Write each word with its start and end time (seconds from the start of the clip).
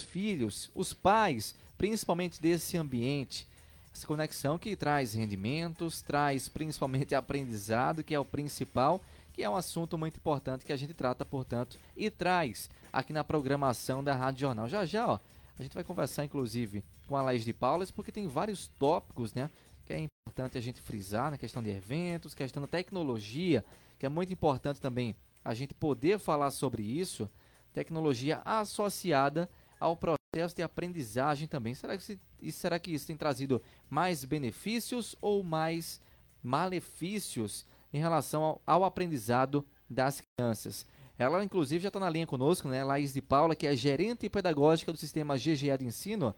filhos, 0.00 0.70
os 0.74 0.94
pais, 0.94 1.54
principalmente 1.76 2.40
desse 2.40 2.76
ambiente, 2.76 3.46
essa 3.94 4.06
conexão 4.06 4.58
que 4.58 4.74
traz 4.74 5.14
rendimentos, 5.14 6.00
traz 6.00 6.48
principalmente 6.48 7.14
aprendizado, 7.16 8.02
que 8.02 8.14
é 8.14 8.18
o 8.18 8.24
principal, 8.24 9.02
que 9.32 9.42
é 9.42 9.50
um 9.50 9.56
assunto 9.56 9.98
muito 9.98 10.16
importante 10.16 10.64
que 10.64 10.72
a 10.72 10.76
gente 10.76 10.94
trata, 10.94 11.24
portanto, 11.24 11.78
e 11.96 12.10
traz 12.10 12.70
aqui 12.92 13.12
na 13.12 13.24
programação 13.24 14.02
da 14.02 14.14
Rádio 14.14 14.40
Jornal. 14.40 14.68
Já 14.68 14.84
já, 14.84 15.06
ó, 15.06 15.18
a 15.58 15.62
gente 15.62 15.74
vai 15.74 15.84
conversar 15.84 16.24
inclusive 16.24 16.82
com 17.06 17.16
a 17.16 17.22
Laís 17.22 17.44
de 17.44 17.52
Paulas, 17.52 17.90
porque 17.90 18.12
tem 18.12 18.26
vários 18.26 18.68
tópicos, 18.78 19.34
né, 19.34 19.50
que 19.86 19.92
é 19.92 20.06
importante 20.26 20.56
a 20.56 20.60
gente 20.60 20.80
frisar 20.80 21.30
na 21.30 21.38
questão 21.38 21.62
de 21.62 21.70
eventos, 21.70 22.34
questão 22.34 22.62
da 22.62 22.66
tecnologia, 22.66 23.64
que 23.98 24.06
é 24.06 24.08
muito 24.08 24.32
importante 24.32 24.80
também 24.80 25.14
a 25.44 25.54
gente 25.54 25.74
poder 25.74 26.18
falar 26.18 26.50
sobre 26.50 26.82
isso, 26.82 27.28
tecnologia 27.72 28.40
associada 28.44 29.48
ao 29.82 29.96
processo 29.96 30.54
de 30.54 30.62
aprendizagem 30.62 31.48
também. 31.48 31.74
Será 31.74 31.98
que, 31.98 32.18
isso, 32.40 32.58
será 32.60 32.78
que 32.78 32.94
isso 32.94 33.06
tem 33.06 33.16
trazido 33.16 33.60
mais 33.90 34.24
benefícios 34.24 35.16
ou 35.20 35.42
mais 35.42 36.00
malefícios 36.40 37.66
em 37.92 37.98
relação 37.98 38.42
ao, 38.44 38.62
ao 38.64 38.84
aprendizado 38.84 39.66
das 39.90 40.22
crianças? 40.22 40.86
Ela, 41.18 41.44
inclusive, 41.44 41.82
já 41.82 41.88
está 41.88 41.98
na 41.98 42.08
linha 42.08 42.26
conosco, 42.26 42.68
né? 42.68 42.84
Laís 42.84 43.12
de 43.12 43.20
Paula, 43.20 43.56
que 43.56 43.66
é 43.66 43.74
gerente 43.74 44.28
pedagógica 44.28 44.92
do 44.92 44.98
sistema 44.98 45.36
GGA 45.36 45.76
de 45.76 45.84
ensino. 45.84 46.34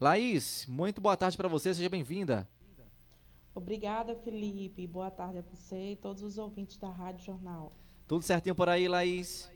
Laís, 0.00 0.66
muito 0.66 1.00
boa 1.00 1.16
tarde 1.16 1.36
para 1.36 1.48
você, 1.48 1.74
seja 1.74 1.88
bem-vinda. 1.90 2.48
Obrigada, 3.54 4.16
Felipe. 4.16 4.86
Boa 4.86 5.10
tarde 5.10 5.38
a 5.38 5.42
você 5.42 5.92
e 5.92 5.96
todos 5.96 6.22
os 6.22 6.38
ouvintes 6.38 6.78
da 6.78 6.90
Rádio 6.90 7.24
Jornal. 7.24 7.72
Tudo 8.06 8.22
certinho 8.22 8.54
por 8.54 8.68
aí, 8.68 8.88
Laís? 8.88 9.50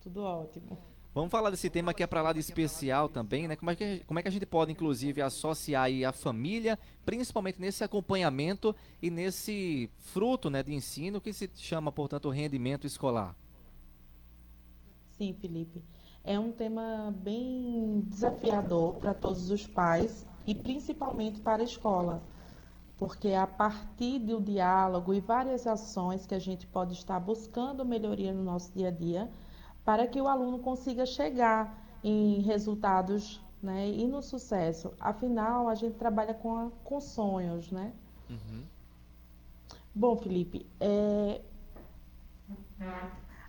Tudo 0.00 0.22
ótimo. 0.22 0.89
Vamos 1.12 1.30
falar 1.32 1.50
desse 1.50 1.68
tema 1.68 1.92
que 1.92 2.04
é 2.04 2.06
para 2.06 2.22
lá 2.22 2.32
de 2.32 2.38
especial 2.38 3.08
também, 3.08 3.48
né? 3.48 3.56
Como 3.56 3.70
é, 3.70 3.74
que, 3.74 4.04
como 4.06 4.20
é 4.20 4.22
que 4.22 4.28
a 4.28 4.30
gente 4.30 4.46
pode, 4.46 4.70
inclusive, 4.70 5.20
associar 5.20 5.84
aí 5.84 6.04
a 6.04 6.12
família, 6.12 6.78
principalmente 7.04 7.60
nesse 7.60 7.82
acompanhamento 7.82 8.74
e 9.02 9.10
nesse 9.10 9.90
fruto 9.98 10.48
né, 10.48 10.62
de 10.62 10.72
ensino 10.72 11.20
que 11.20 11.32
se 11.32 11.50
chama, 11.56 11.90
portanto, 11.90 12.30
rendimento 12.30 12.86
escolar? 12.86 13.34
Sim, 15.18 15.34
Felipe. 15.40 15.82
É 16.22 16.38
um 16.38 16.52
tema 16.52 17.12
bem 17.18 18.04
desafiador 18.06 18.94
para 18.94 19.12
todos 19.12 19.50
os 19.50 19.66
pais 19.66 20.24
e 20.46 20.54
principalmente 20.54 21.40
para 21.40 21.62
a 21.62 21.64
escola, 21.64 22.22
porque 22.96 23.32
a 23.32 23.48
partir 23.48 24.20
do 24.20 24.40
diálogo 24.40 25.12
e 25.12 25.20
várias 25.20 25.66
ações 25.66 26.24
que 26.24 26.34
a 26.34 26.38
gente 26.38 26.68
pode 26.68 26.92
estar 26.92 27.18
buscando 27.18 27.84
melhoria 27.84 28.32
no 28.32 28.44
nosso 28.44 28.72
dia 28.72 28.88
a 28.88 28.90
dia, 28.92 29.30
para 29.84 30.06
que 30.06 30.20
o 30.20 30.28
aluno 30.28 30.58
consiga 30.58 31.06
chegar 31.06 31.78
em 32.02 32.40
resultados 32.40 33.40
né, 33.62 33.88
e 33.88 34.06
no 34.06 34.22
sucesso. 34.22 34.92
Afinal, 35.00 35.68
a 35.68 35.74
gente 35.74 35.96
trabalha 35.96 36.34
com, 36.34 36.56
a, 36.56 36.70
com 36.82 37.00
sonhos, 37.00 37.70
né? 37.70 37.92
Uhum. 38.28 38.64
Bom, 39.94 40.16
Felipe, 40.16 40.66
é, 40.78 41.40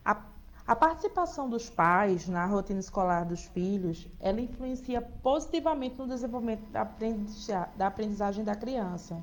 a, 0.03 0.21
a 0.67 0.75
participação 0.75 1.49
dos 1.49 1.69
pais 1.69 2.27
na 2.27 2.45
rotina 2.45 2.79
escolar 2.79 3.25
dos 3.25 3.45
filhos, 3.45 4.07
ela 4.19 4.41
influencia 4.41 5.01
positivamente 5.01 5.97
no 5.97 6.07
desenvolvimento 6.07 6.63
da, 6.71 6.83
da 7.77 7.87
aprendizagem 7.87 8.43
da 8.43 8.55
criança. 8.55 9.21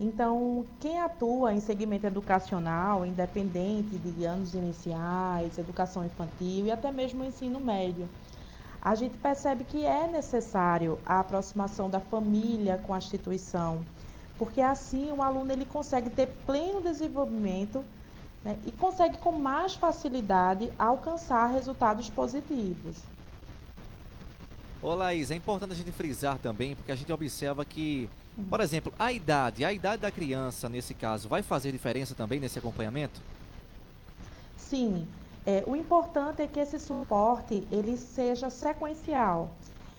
Então, 0.00 0.66
quem 0.80 0.98
atua 0.98 1.54
em 1.54 1.60
segmento 1.60 2.06
educacional, 2.06 3.06
independente 3.06 3.96
de 3.96 4.24
anos 4.24 4.52
iniciais, 4.52 5.56
educação 5.56 6.04
infantil 6.04 6.66
e 6.66 6.72
até 6.72 6.90
mesmo 6.90 7.24
ensino 7.24 7.60
médio, 7.60 8.08
a 8.82 8.94
gente 8.96 9.16
percebe 9.16 9.62
que 9.64 9.86
é 9.86 10.08
necessário 10.08 10.98
a 11.06 11.20
aproximação 11.20 11.88
da 11.88 12.00
família 12.00 12.76
com 12.84 12.92
a 12.92 12.98
instituição, 12.98 13.84
porque 14.36 14.60
assim 14.60 15.12
o 15.12 15.22
aluno 15.22 15.52
ele 15.52 15.64
consegue 15.64 16.10
ter 16.10 16.26
pleno 16.44 16.82
desenvolvimento 16.82 17.84
né, 18.44 18.58
e 18.66 18.72
consegue 18.72 19.16
com 19.18 19.32
mais 19.32 19.74
facilidade 19.74 20.70
alcançar 20.76 21.46
resultados 21.46 22.10
positivos. 22.10 22.96
Ô 24.82 24.94
Laís, 24.94 25.30
é 25.30 25.36
importante 25.36 25.72
a 25.72 25.76
gente 25.76 25.92
frisar 25.92 26.36
também, 26.38 26.74
porque 26.74 26.92
a 26.92 26.96
gente 26.96 27.10
observa 27.10 27.64
que 27.64 28.10
por 28.48 28.60
exemplo, 28.60 28.92
a 28.98 29.12
idade, 29.12 29.64
a 29.64 29.72
idade 29.72 30.02
da 30.02 30.10
criança, 30.10 30.68
nesse 30.68 30.94
caso, 30.94 31.28
vai 31.28 31.42
fazer 31.42 31.70
diferença 31.70 32.14
também 32.14 32.40
nesse 32.40 32.58
acompanhamento? 32.58 33.20
Sim. 34.56 35.06
É, 35.46 35.62
o 35.66 35.76
importante 35.76 36.42
é 36.42 36.46
que 36.46 36.58
esse 36.58 36.78
suporte 36.78 37.66
ele 37.70 37.96
seja 37.96 38.48
sequencial. 38.50 39.54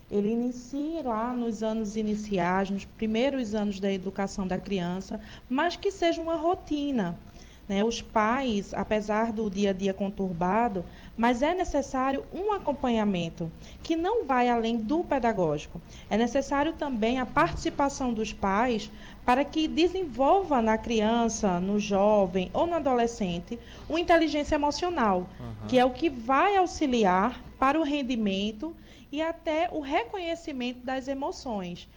Ele 0.09 0.29
inicie 0.29 1.01
lá 1.03 1.34
nos 1.34 1.63
anos 1.63 1.96
iniciais, 1.96 2.69
nos 2.69 2.85
primeiros 2.85 3.56
anos 3.56 3.79
da 3.79 3.91
educação 3.91 4.47
da 4.47 4.57
criança, 4.57 5.19
mas 5.50 5.75
que 5.75 5.91
seja 5.91 6.22
uma 6.22 6.35
rotina. 6.35 7.17
Né? 7.67 7.84
Os 7.84 8.02
pais, 8.02 8.73
apesar 8.73 9.31
do 9.31 9.50
dia 9.50 9.72
a 9.72 9.73
dia 9.73 9.94
conturbado, 9.94 10.85
mas 11.17 11.41
é 11.41 11.53
necessário 11.53 12.25
um 12.33 12.51
acompanhamento 12.51 13.51
que 13.81 13.95
não 13.95 14.25
vai 14.25 14.49
além 14.49 14.77
do 14.77 15.03
pedagógico. 15.03 15.81
É 16.09 16.17
necessário 16.17 16.73
também 16.73 17.19
a 17.19 17.25
participação 17.25 18.13
dos 18.13 18.33
pais 18.33 18.91
para 19.25 19.45
que 19.45 19.67
desenvolva 19.67 20.61
na 20.61 20.77
criança, 20.77 21.59
no 21.59 21.79
jovem 21.79 22.49
ou 22.53 22.67
no 22.67 22.75
adolescente 22.75 23.57
uma 23.89 23.99
inteligência 23.99 24.55
emocional, 24.55 25.27
uhum. 25.39 25.67
que 25.67 25.79
é 25.79 25.85
o 25.85 25.91
que 25.91 26.09
vai 26.09 26.57
auxiliar 26.57 27.41
para 27.57 27.79
o 27.79 27.83
rendimento 27.83 28.75
e 29.11 29.21
até 29.21 29.69
o 29.71 29.79
reconhecimento 29.79 30.85
das 30.85 31.07
emoções. 31.07 31.87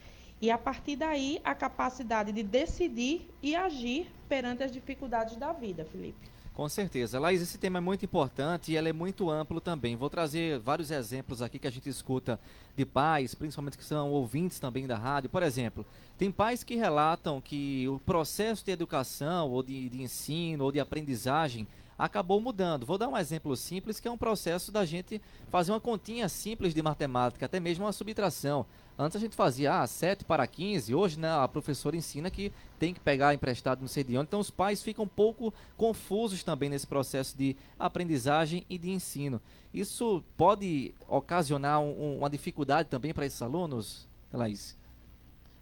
E 0.41 0.53
a 0.53 0.57
partir 0.57 0.95
daí, 0.95 1.41
a 1.43 1.53
capacidade 1.53 2.31
de 2.31 2.45
decidir 2.45 3.29
e 3.43 3.57
agir 3.57 4.07
perante 4.29 4.63
as 4.63 4.71
dificuldades 4.71 5.37
da 5.37 5.53
vida, 5.53 5.85
Felipe. 5.85 6.38
Com 6.59 6.69
certeza. 6.69 7.21
Laís, 7.21 7.41
esse 7.41 7.57
tema 7.57 7.79
é 7.79 7.81
muito 7.81 8.05
importante 8.05 8.73
e 8.73 8.77
ele 8.77 8.89
é 8.89 8.93
muito 8.93 9.31
amplo 9.31 9.61
também. 9.61 9.95
Vou 9.95 10.11
trazer 10.11 10.59
vários 10.59 10.91
exemplos 10.91 11.41
aqui 11.41 11.57
que 11.57 11.69
a 11.69 11.71
gente 11.71 11.89
escuta 11.89 12.41
de 12.77 12.85
pais, 12.85 13.33
principalmente 13.33 13.79
que 13.79 13.85
são 13.85 14.11
ouvintes 14.11 14.59
também 14.59 14.85
da 14.85 14.97
rádio. 14.97 15.31
Por 15.31 15.45
exemplo, 15.45 15.87
tem 16.19 16.33
pais 16.33 16.65
que 16.65 16.75
relatam 16.75 17.41
que 17.41 17.87
o 17.87 18.01
processo 18.01 18.65
de 18.65 18.73
educação, 18.73 19.49
ou 19.49 19.63
de, 19.63 19.89
de 19.89 20.03
ensino, 20.03 20.65
ou 20.65 20.73
de 20.73 20.81
aprendizagem 20.81 21.65
acabou 21.99 22.41
mudando. 22.41 22.87
Vou 22.87 22.97
dar 22.97 23.09
um 23.09 23.17
exemplo 23.17 23.57
simples, 23.57 23.99
que 23.99 24.07
é 24.07 24.11
um 24.11 24.17
processo 24.17 24.71
da 24.71 24.85
gente 24.85 25.21
fazer 25.49 25.73
uma 25.73 25.81
continha 25.81 26.29
simples 26.29 26.73
de 26.73 26.81
matemática, 26.81 27.47
até 27.47 27.59
mesmo 27.59 27.85
uma 27.85 27.93
subtração. 27.93 28.65
Antes 28.97 29.17
a 29.17 29.21
gente 29.21 29.37
fazia 29.37 29.81
ah, 29.81 29.87
7 29.87 30.25
para 30.25 30.47
15, 30.47 30.95
hoje 30.95 31.19
né, 31.21 31.31
a 31.31 31.47
professora 31.47 31.97
ensina 31.97 32.31
que 32.31 32.53
tem 32.79 32.93
que 32.93 32.99
pegar 32.99 33.33
emprestado 33.33 33.81
não 33.81 33.87
sei 33.87 34.03
de 34.03 34.17
onde, 34.17 34.27
então 34.27 34.41
os 34.41 34.51
pais 34.51 34.83
ficam 34.83 35.05
um 35.05 35.09
pouco 35.09 35.55
confusos 35.77 36.43
também 36.43 36.69
nesse 36.69 36.87
processo 36.87 37.37
de 37.37 37.57
aprendizagem 37.79 38.65
e 38.69 38.77
de 38.77 38.91
ensino. 38.91 39.41
Isso 39.73 40.25
pode 40.37 40.95
ocasionar 41.07 41.81
um, 41.81 42.19
uma 42.19 42.29
dificuldade 42.29 42.89
também 42.89 43.15
para 43.15 43.25
esses 43.25 43.41
alunos, 43.41 44.09
Laís? 44.33 44.77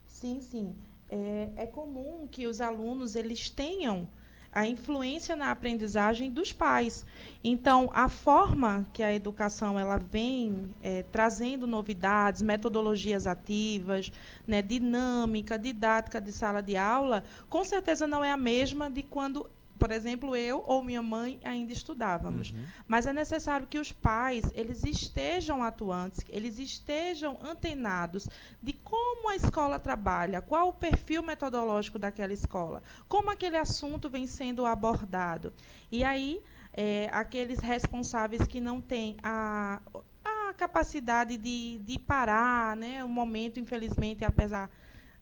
Sim, 0.07 0.41
sim. 0.41 0.75
É, 1.11 1.51
é 1.57 1.67
comum 1.67 2.27
que 2.27 2.47
os 2.47 2.61
alunos 2.61 3.15
eles 3.15 3.51
tenham 3.51 4.09
a 4.57 4.67
influência 4.67 5.37
na 5.37 5.51
aprendizagem 5.51 6.31
dos 6.31 6.51
pais. 6.51 7.05
Então, 7.45 7.91
a 7.93 8.09
forma 8.09 8.87
que 8.91 9.03
a 9.03 9.13
educação 9.13 9.79
ela 9.79 9.99
vem 9.99 10.71
é, 10.83 11.03
trazendo 11.03 11.67
novidades, 11.67 12.41
metodologias 12.41 13.27
ativas, 13.27 14.11
né, 14.47 14.63
dinâmica, 14.63 15.59
didática 15.59 16.23
de 16.23 16.33
sala 16.33 16.63
de 16.63 16.75
aula, 16.75 17.23
com 17.51 17.63
certeza 17.67 18.07
não 18.07 18.25
é 18.25 18.33
a 18.33 18.37
mesma 18.39 18.91
de 18.91 19.03
quando 19.03 19.47
por 19.79 19.91
exemplo, 19.91 20.35
eu 20.35 20.63
ou 20.67 20.83
minha 20.83 21.03
mãe 21.03 21.41
ainda 21.45 21.73
estudávamos. 21.73 22.51
Uhum. 22.51 22.65
Mas 22.87 23.07
é 23.07 23.13
necessário 23.13 23.67
que 23.67 23.79
os 23.79 23.93
pais 23.93 24.45
eles 24.55 24.85
estejam 24.85 25.63
atuantes, 25.63 26.25
eles 26.29 26.59
estejam 26.59 27.39
antenados 27.43 28.29
de 28.63 28.73
como 28.73 29.31
a 29.31 29.37
escola 29.37 29.79
trabalha, 29.79 30.41
qual 30.41 30.69
o 30.69 30.73
perfil 30.73 31.23
metodológico 31.23 31.99
daquela 31.99 32.33
escola, 32.33 32.83
como 33.09 33.31
aquele 33.31 33.57
assunto 33.57 34.09
vem 34.09 34.27
sendo 34.27 34.67
abordado. 34.67 35.53
E 35.91 36.03
aí, 36.03 36.43
é, 36.73 37.09
aqueles 37.13 37.59
responsáveis 37.59 38.47
que 38.47 38.61
não 38.61 38.81
têm 38.81 39.17
a, 39.23 39.81
a 40.25 40.55
capacidade 40.55 41.37
de, 41.37 41.79
de 41.79 41.99
parar, 41.99 42.77
né, 42.77 43.05
o 43.05 43.09
momento, 43.09 43.61
infelizmente, 43.61 44.25
apesar 44.25 44.71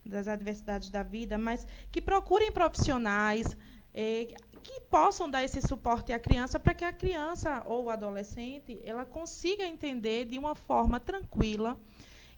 das 0.05 0.27
adversidades 0.27 0.89
da 0.89 1.01
vida, 1.01 1.37
mas 1.37 1.65
que 1.91 2.01
procurem 2.01 2.51
profissionais 2.51 3.57
é, 3.97 4.27
que 4.61 4.81
possam 4.81 5.29
dar 5.29 5.45
esse 5.45 5.61
suporte 5.61 6.11
à 6.11 6.19
criança 6.19 6.59
para 6.59 6.73
que 6.73 6.83
a 6.83 6.91
criança 6.91 7.63
ou 7.65 7.85
o 7.85 7.89
adolescente 7.89 8.77
ela 8.83 9.05
consiga 9.05 9.65
entender 9.65 10.25
de 10.25 10.37
uma 10.37 10.53
forma 10.53 10.99
tranquila 10.99 11.79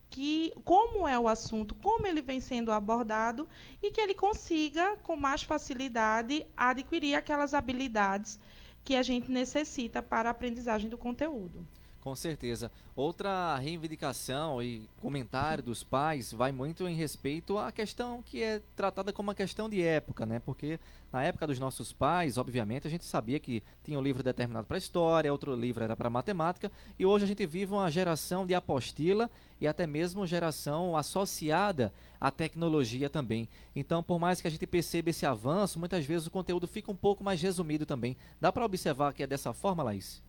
que 0.08 0.54
como 0.64 1.08
é 1.08 1.18
o 1.20 1.28
assunto, 1.28 1.74
como 1.74 2.06
ele 2.06 2.22
vem 2.22 2.40
sendo 2.40 2.72
abordado 2.72 3.50
e 3.82 3.90
que 3.90 4.00
ele 4.00 4.14
consiga 4.14 4.98
com 4.98 5.16
mais 5.16 5.42
facilidade 5.42 6.46
adquirir 6.56 7.16
aquelas 7.16 7.56
habilidades 7.56 8.40
que 8.84 8.96
a 8.96 9.02
gente 9.02 9.32
necessita 9.32 10.02
para 10.02 10.30
a 10.30 10.32
aprendizagem 10.32 10.90
do 10.90 10.98
conteúdo. 10.98 11.68
Com 12.02 12.16
certeza. 12.16 12.72
Outra 12.96 13.58
reivindicação 13.58 14.62
e 14.62 14.88
comentário 15.02 15.64
dos 15.64 15.84
pais 15.84 16.32
vai 16.32 16.52
muito 16.52 16.88
em 16.88 16.96
respeito 16.96 17.58
à 17.58 17.72
questão 17.72 18.22
que 18.22 18.42
é 18.42 18.62
tratada 18.76 19.12
como 19.12 19.28
uma 19.28 19.36
questão 19.36 19.70
de 19.70 19.82
época, 19.82 20.26
né? 20.26 20.40
Porque 20.40 20.80
na 21.12 21.24
época 21.24 21.48
dos 21.48 21.60
nossos 21.60 21.92
pais, 21.92 22.38
obviamente, 22.38 22.88
a 22.88 22.90
gente 22.90 23.04
sabia 23.04 23.40
que 23.40 23.62
tinha 23.84 24.00
um 24.00 24.02
livro 24.02 24.24
determinado 24.24 24.66
para 24.66 24.78
história, 24.78 25.32
outro 25.32 25.54
livro 25.56 25.84
era 25.84 25.96
para 25.96 26.10
matemática, 26.10 26.72
e 26.98 27.06
hoje 27.06 27.26
a 27.26 27.28
gente 27.28 27.46
vive 27.46 27.74
uma 27.74 27.92
geração 27.92 28.46
de 28.46 28.56
apostila 28.56 29.30
e 29.60 29.68
até 29.68 29.86
mesmo 29.86 30.26
geração 30.26 30.96
associada 30.96 31.92
à 32.22 32.32
tecnologia 32.32 33.10
também. 33.10 33.50
Então, 33.76 34.02
por 34.02 34.20
mais 34.20 34.40
que 34.40 34.48
a 34.48 34.52
gente 34.52 34.66
perceba 34.66 35.10
esse 35.10 35.26
avanço, 35.26 35.80
muitas 35.80 36.06
vezes 36.06 36.28
o 36.28 36.32
conteúdo 36.32 36.68
fica 36.68 36.92
um 36.92 36.96
pouco 36.96 37.24
mais 37.24 37.42
resumido 37.42 37.86
também. 37.86 38.16
Dá 38.40 38.52
para 38.52 38.66
observar 38.66 39.14
que 39.14 39.24
é 39.24 39.28
dessa 39.28 39.54
forma, 39.54 39.84
Laís? 39.84 40.27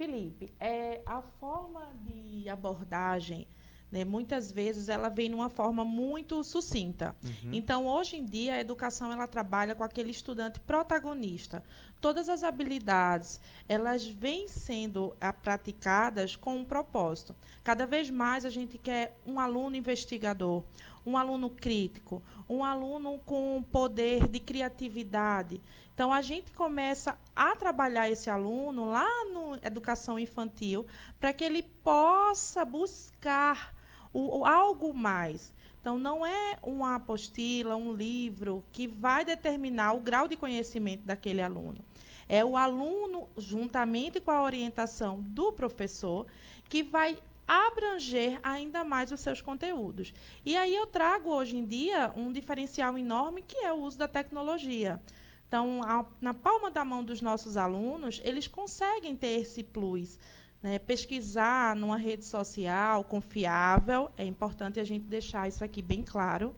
Felipe, 0.00 0.50
é, 0.58 1.02
a 1.04 1.20
forma 1.20 1.92
de 2.06 2.48
abordagem, 2.48 3.46
né, 3.92 4.02
muitas 4.02 4.50
vezes, 4.50 4.88
ela 4.88 5.10
vem 5.10 5.28
numa 5.28 5.50
forma 5.50 5.84
muito 5.84 6.42
sucinta. 6.42 7.14
Uhum. 7.22 7.50
Então, 7.52 7.86
hoje 7.86 8.16
em 8.16 8.24
dia, 8.24 8.54
a 8.54 8.60
educação 8.60 9.12
ela 9.12 9.26
trabalha 9.26 9.74
com 9.74 9.84
aquele 9.84 10.10
estudante 10.10 10.58
protagonista. 10.60 11.62
Todas 12.00 12.30
as 12.30 12.42
habilidades, 12.42 13.42
elas 13.68 14.06
vêm 14.06 14.48
sendo 14.48 15.14
a, 15.20 15.28
ah, 15.28 15.32
praticadas 15.34 16.34
com 16.34 16.56
um 16.56 16.64
propósito. 16.64 17.36
Cada 17.62 17.84
vez 17.84 18.08
mais 18.08 18.46
a 18.46 18.50
gente 18.50 18.78
quer 18.78 19.18
um 19.26 19.38
aluno 19.38 19.76
investigador, 19.76 20.64
um 21.04 21.18
aluno 21.18 21.50
crítico, 21.50 22.22
um 22.48 22.64
aluno 22.64 23.18
com 23.26 23.62
poder 23.70 24.26
de 24.26 24.40
criatividade. 24.40 25.60
Então, 26.00 26.14
a 26.14 26.22
gente 26.22 26.50
começa 26.52 27.14
a 27.36 27.54
trabalhar 27.54 28.10
esse 28.10 28.30
aluno 28.30 28.90
lá 28.90 29.06
no 29.26 29.56
educação 29.56 30.18
infantil 30.18 30.86
para 31.20 31.30
que 31.30 31.44
ele 31.44 31.62
possa 31.62 32.64
buscar 32.64 33.74
o, 34.10 34.38
o, 34.38 34.46
algo 34.46 34.94
mais. 34.94 35.52
Então, 35.78 35.98
não 35.98 36.24
é 36.24 36.56
uma 36.62 36.94
apostila, 36.94 37.76
um 37.76 37.92
livro 37.92 38.64
que 38.72 38.86
vai 38.88 39.26
determinar 39.26 39.92
o 39.92 40.00
grau 40.00 40.26
de 40.26 40.36
conhecimento 40.36 41.02
daquele 41.02 41.42
aluno. 41.42 41.84
É 42.26 42.42
o 42.42 42.56
aluno, 42.56 43.28
juntamente 43.36 44.20
com 44.20 44.30
a 44.30 44.42
orientação 44.42 45.20
do 45.20 45.52
professor, 45.52 46.26
que 46.66 46.82
vai 46.82 47.18
abranger 47.46 48.40
ainda 48.42 48.82
mais 48.84 49.12
os 49.12 49.20
seus 49.20 49.42
conteúdos. 49.42 50.14
E 50.46 50.56
aí 50.56 50.74
eu 50.74 50.86
trago 50.86 51.28
hoje 51.28 51.58
em 51.58 51.66
dia 51.66 52.10
um 52.16 52.32
diferencial 52.32 52.96
enorme 52.96 53.42
que 53.42 53.58
é 53.58 53.70
o 53.70 53.80
uso 53.82 53.98
da 53.98 54.08
tecnologia. 54.08 54.98
Então, 55.50 55.82
a, 55.82 56.06
na 56.20 56.32
palma 56.32 56.70
da 56.70 56.84
mão 56.84 57.02
dos 57.02 57.20
nossos 57.20 57.56
alunos, 57.56 58.20
eles 58.22 58.46
conseguem 58.46 59.16
ter 59.16 59.40
esse 59.40 59.64
plus. 59.64 60.16
Né? 60.62 60.78
Pesquisar 60.78 61.74
numa 61.74 61.96
rede 61.96 62.24
social 62.24 63.02
confiável, 63.02 64.12
é 64.16 64.24
importante 64.24 64.78
a 64.78 64.84
gente 64.84 65.06
deixar 65.06 65.48
isso 65.48 65.64
aqui 65.64 65.82
bem 65.82 66.04
claro. 66.04 66.54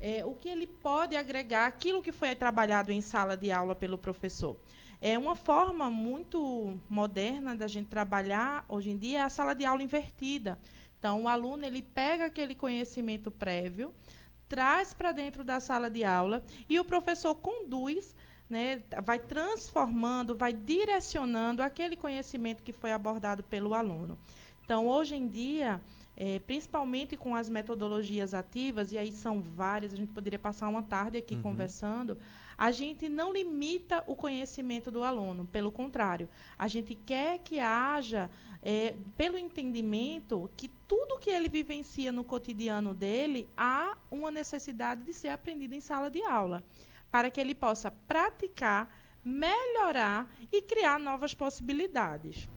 É, 0.00 0.24
o 0.24 0.34
que 0.34 0.48
ele 0.48 0.66
pode 0.66 1.14
agregar 1.14 1.66
aquilo 1.66 2.02
que 2.02 2.10
foi 2.10 2.34
trabalhado 2.34 2.90
em 2.90 3.00
sala 3.00 3.36
de 3.36 3.52
aula 3.52 3.72
pelo 3.72 3.96
professor. 3.96 4.56
É 5.00 5.16
uma 5.16 5.36
forma 5.36 5.88
muito 5.88 6.76
moderna 6.90 7.54
da 7.54 7.68
gente 7.68 7.86
trabalhar 7.86 8.64
hoje 8.68 8.90
em 8.90 8.98
dia 8.98 9.20
é 9.20 9.22
a 9.22 9.28
sala 9.28 9.54
de 9.54 9.64
aula 9.64 9.80
invertida. 9.80 10.58
Então, 10.98 11.22
o 11.22 11.28
aluno 11.28 11.64
ele 11.64 11.82
pega 11.82 12.24
aquele 12.24 12.56
conhecimento 12.56 13.30
prévio, 13.30 13.94
traz 14.52 14.92
para 14.92 15.12
dentro 15.12 15.42
da 15.42 15.60
sala 15.60 15.88
de 15.88 16.04
aula 16.04 16.44
e 16.68 16.78
o 16.78 16.84
professor 16.84 17.34
conduz, 17.34 18.14
né, 18.50 18.82
vai 19.02 19.18
transformando, 19.18 20.36
vai 20.36 20.52
direcionando 20.52 21.62
aquele 21.62 21.96
conhecimento 21.96 22.62
que 22.62 22.70
foi 22.70 22.92
abordado 22.92 23.42
pelo 23.42 23.72
aluno. 23.72 24.18
Então, 24.62 24.86
hoje 24.86 25.16
em 25.16 25.26
dia, 25.26 25.80
é, 26.14 26.38
principalmente 26.40 27.16
com 27.16 27.34
as 27.34 27.48
metodologias 27.48 28.34
ativas, 28.34 28.92
e 28.92 28.98
aí 28.98 29.10
são 29.10 29.40
várias, 29.40 29.94
a 29.94 29.96
gente 29.96 30.12
poderia 30.12 30.38
passar 30.38 30.68
uma 30.68 30.82
tarde 30.82 31.16
aqui 31.16 31.34
uhum. 31.34 31.42
conversando, 31.42 32.18
a 32.58 32.70
gente 32.70 33.08
não 33.08 33.32
limita 33.32 34.04
o 34.06 34.14
conhecimento 34.14 34.90
do 34.90 35.02
aluno, 35.02 35.46
pelo 35.46 35.72
contrário, 35.72 36.28
a 36.58 36.68
gente 36.68 36.94
quer 36.94 37.38
que 37.38 37.58
haja, 37.58 38.30
é, 38.62 38.94
pelo 39.16 39.36
entendimento, 39.36 40.48
que 40.56 40.68
tudo 40.86 41.18
que 41.18 41.30
ele 41.30 41.48
vivencia 41.48 42.12
no 42.12 42.22
cotidiano 42.22 42.94
dele 42.94 43.48
há 43.56 43.96
uma 44.10 44.30
necessidade 44.30 45.02
de 45.02 45.12
ser 45.12 45.28
aprendido 45.28 45.74
em 45.74 45.80
sala 45.80 46.08
de 46.08 46.22
aula, 46.22 46.62
para 47.10 47.30
que 47.30 47.40
ele 47.40 47.54
possa 47.54 47.90
praticar, 47.90 48.88
melhorar 49.24 50.32
e 50.50 50.62
criar 50.62 51.00
novas 51.00 51.34
possibilidades. 51.34 52.48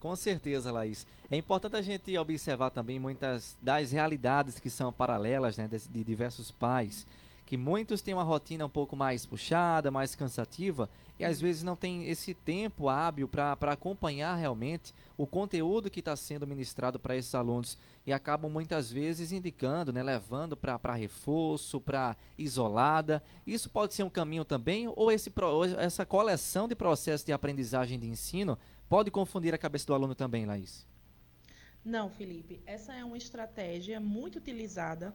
Com 0.00 0.14
certeza, 0.16 0.70
Laís. 0.70 1.06
É 1.30 1.36
importante 1.36 1.76
a 1.76 1.82
gente 1.82 2.16
observar 2.18 2.70
também 2.70 2.98
muitas 2.98 3.56
das 3.62 3.92
realidades 3.92 4.58
que 4.58 4.68
são 4.68 4.92
paralelas 4.92 5.56
né, 5.56 5.66
de, 5.66 5.78
de 5.88 6.04
diversos 6.04 6.50
pais 6.50 7.06
que 7.46 7.56
muitos 7.56 8.00
têm 8.00 8.14
uma 8.14 8.22
rotina 8.22 8.64
um 8.64 8.70
pouco 8.70 8.96
mais 8.96 9.26
puxada, 9.26 9.90
mais 9.90 10.14
cansativa 10.14 10.88
e 11.18 11.24
às 11.24 11.40
vezes 11.40 11.62
não 11.62 11.76
tem 11.76 12.08
esse 12.08 12.34
tempo 12.34 12.88
hábil 12.88 13.28
para 13.28 13.52
acompanhar 13.72 14.34
realmente 14.34 14.94
o 15.16 15.26
conteúdo 15.26 15.90
que 15.90 16.00
está 16.00 16.16
sendo 16.16 16.46
ministrado 16.46 16.98
para 16.98 17.16
esses 17.16 17.34
alunos 17.34 17.78
e 18.06 18.12
acabam 18.12 18.50
muitas 18.50 18.90
vezes 18.90 19.30
indicando, 19.30 19.92
né, 19.92 20.02
levando 20.02 20.56
para 20.56 20.94
reforço, 20.94 21.80
para 21.80 22.16
isolada. 22.36 23.22
Isso 23.46 23.70
pode 23.70 23.94
ser 23.94 24.02
um 24.02 24.10
caminho 24.10 24.44
também 24.44 24.88
ou 24.88 25.12
esse, 25.12 25.32
essa 25.78 26.04
coleção 26.04 26.66
de 26.66 26.74
processos 26.74 27.24
de 27.24 27.32
aprendizagem 27.32 27.98
de 27.98 28.08
ensino 28.08 28.58
pode 28.88 29.10
confundir 29.10 29.54
a 29.54 29.58
cabeça 29.58 29.86
do 29.86 29.94
aluno 29.94 30.14
também, 30.14 30.46
Laís? 30.46 30.86
Não, 31.84 32.08
Felipe. 32.08 32.62
Essa 32.64 32.94
é 32.94 33.04
uma 33.04 33.18
estratégia 33.18 34.00
muito 34.00 34.36
utilizada 34.36 35.14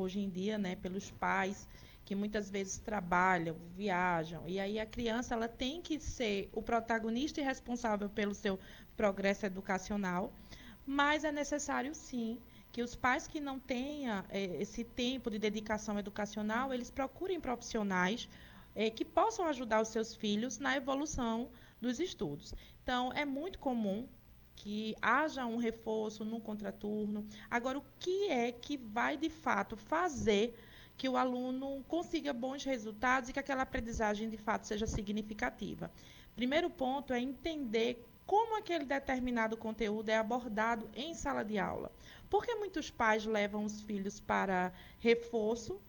hoje 0.00 0.20
em 0.20 0.28
dia, 0.28 0.56
né, 0.56 0.76
pelos 0.76 1.10
pais 1.10 1.68
que 2.04 2.14
muitas 2.14 2.48
vezes 2.48 2.78
trabalham, 2.78 3.54
viajam, 3.76 4.42
e 4.46 4.58
aí 4.58 4.80
a 4.80 4.86
criança 4.86 5.34
ela 5.34 5.46
tem 5.46 5.82
que 5.82 6.00
ser 6.00 6.48
o 6.54 6.62
protagonista 6.62 7.40
e 7.40 7.44
responsável 7.44 8.08
pelo 8.08 8.34
seu 8.34 8.58
progresso 8.96 9.44
educacional, 9.44 10.32
mas 10.86 11.22
é 11.22 11.30
necessário 11.30 11.94
sim 11.94 12.38
que 12.72 12.82
os 12.82 12.96
pais 12.96 13.26
que 13.26 13.40
não 13.40 13.58
tenham 13.58 14.24
é, 14.30 14.44
esse 14.62 14.84
tempo 14.84 15.30
de 15.30 15.38
dedicação 15.38 15.98
educacional, 15.98 16.72
eles 16.72 16.90
procurem 16.90 17.40
profissionais 17.40 18.28
é, 18.74 18.88
que 18.88 19.04
possam 19.04 19.46
ajudar 19.46 19.82
os 19.82 19.88
seus 19.88 20.14
filhos 20.14 20.58
na 20.58 20.76
evolução 20.76 21.50
dos 21.80 22.00
estudos. 22.00 22.54
Então, 22.82 23.12
é 23.12 23.24
muito 23.24 23.58
comum 23.58 24.08
que 24.58 24.96
haja 25.00 25.46
um 25.46 25.56
reforço 25.56 26.24
no 26.24 26.40
contraturno. 26.40 27.24
Agora, 27.48 27.78
o 27.78 27.84
que 28.00 28.28
é 28.28 28.50
que 28.50 28.76
vai 28.76 29.16
de 29.16 29.30
fato 29.30 29.76
fazer 29.76 30.58
que 30.96 31.08
o 31.08 31.16
aluno 31.16 31.84
consiga 31.86 32.32
bons 32.32 32.64
resultados 32.64 33.30
e 33.30 33.32
que 33.32 33.38
aquela 33.38 33.62
aprendizagem 33.62 34.28
de 34.28 34.36
fato 34.36 34.66
seja 34.66 34.86
significativa? 34.86 35.90
Primeiro 36.34 36.68
ponto 36.68 37.12
é 37.12 37.20
entender 37.20 38.04
como 38.26 38.58
aquele 38.58 38.84
determinado 38.84 39.56
conteúdo 39.56 40.08
é 40.08 40.16
abordado 40.16 40.90
em 40.92 41.14
sala 41.14 41.44
de 41.44 41.56
aula. 41.56 41.92
Porque 42.28 42.54
muitos 42.56 42.90
pais 42.90 43.24
levam 43.24 43.64
os 43.64 43.80
filhos 43.82 44.18
para 44.18 44.72
reforço 44.98 45.80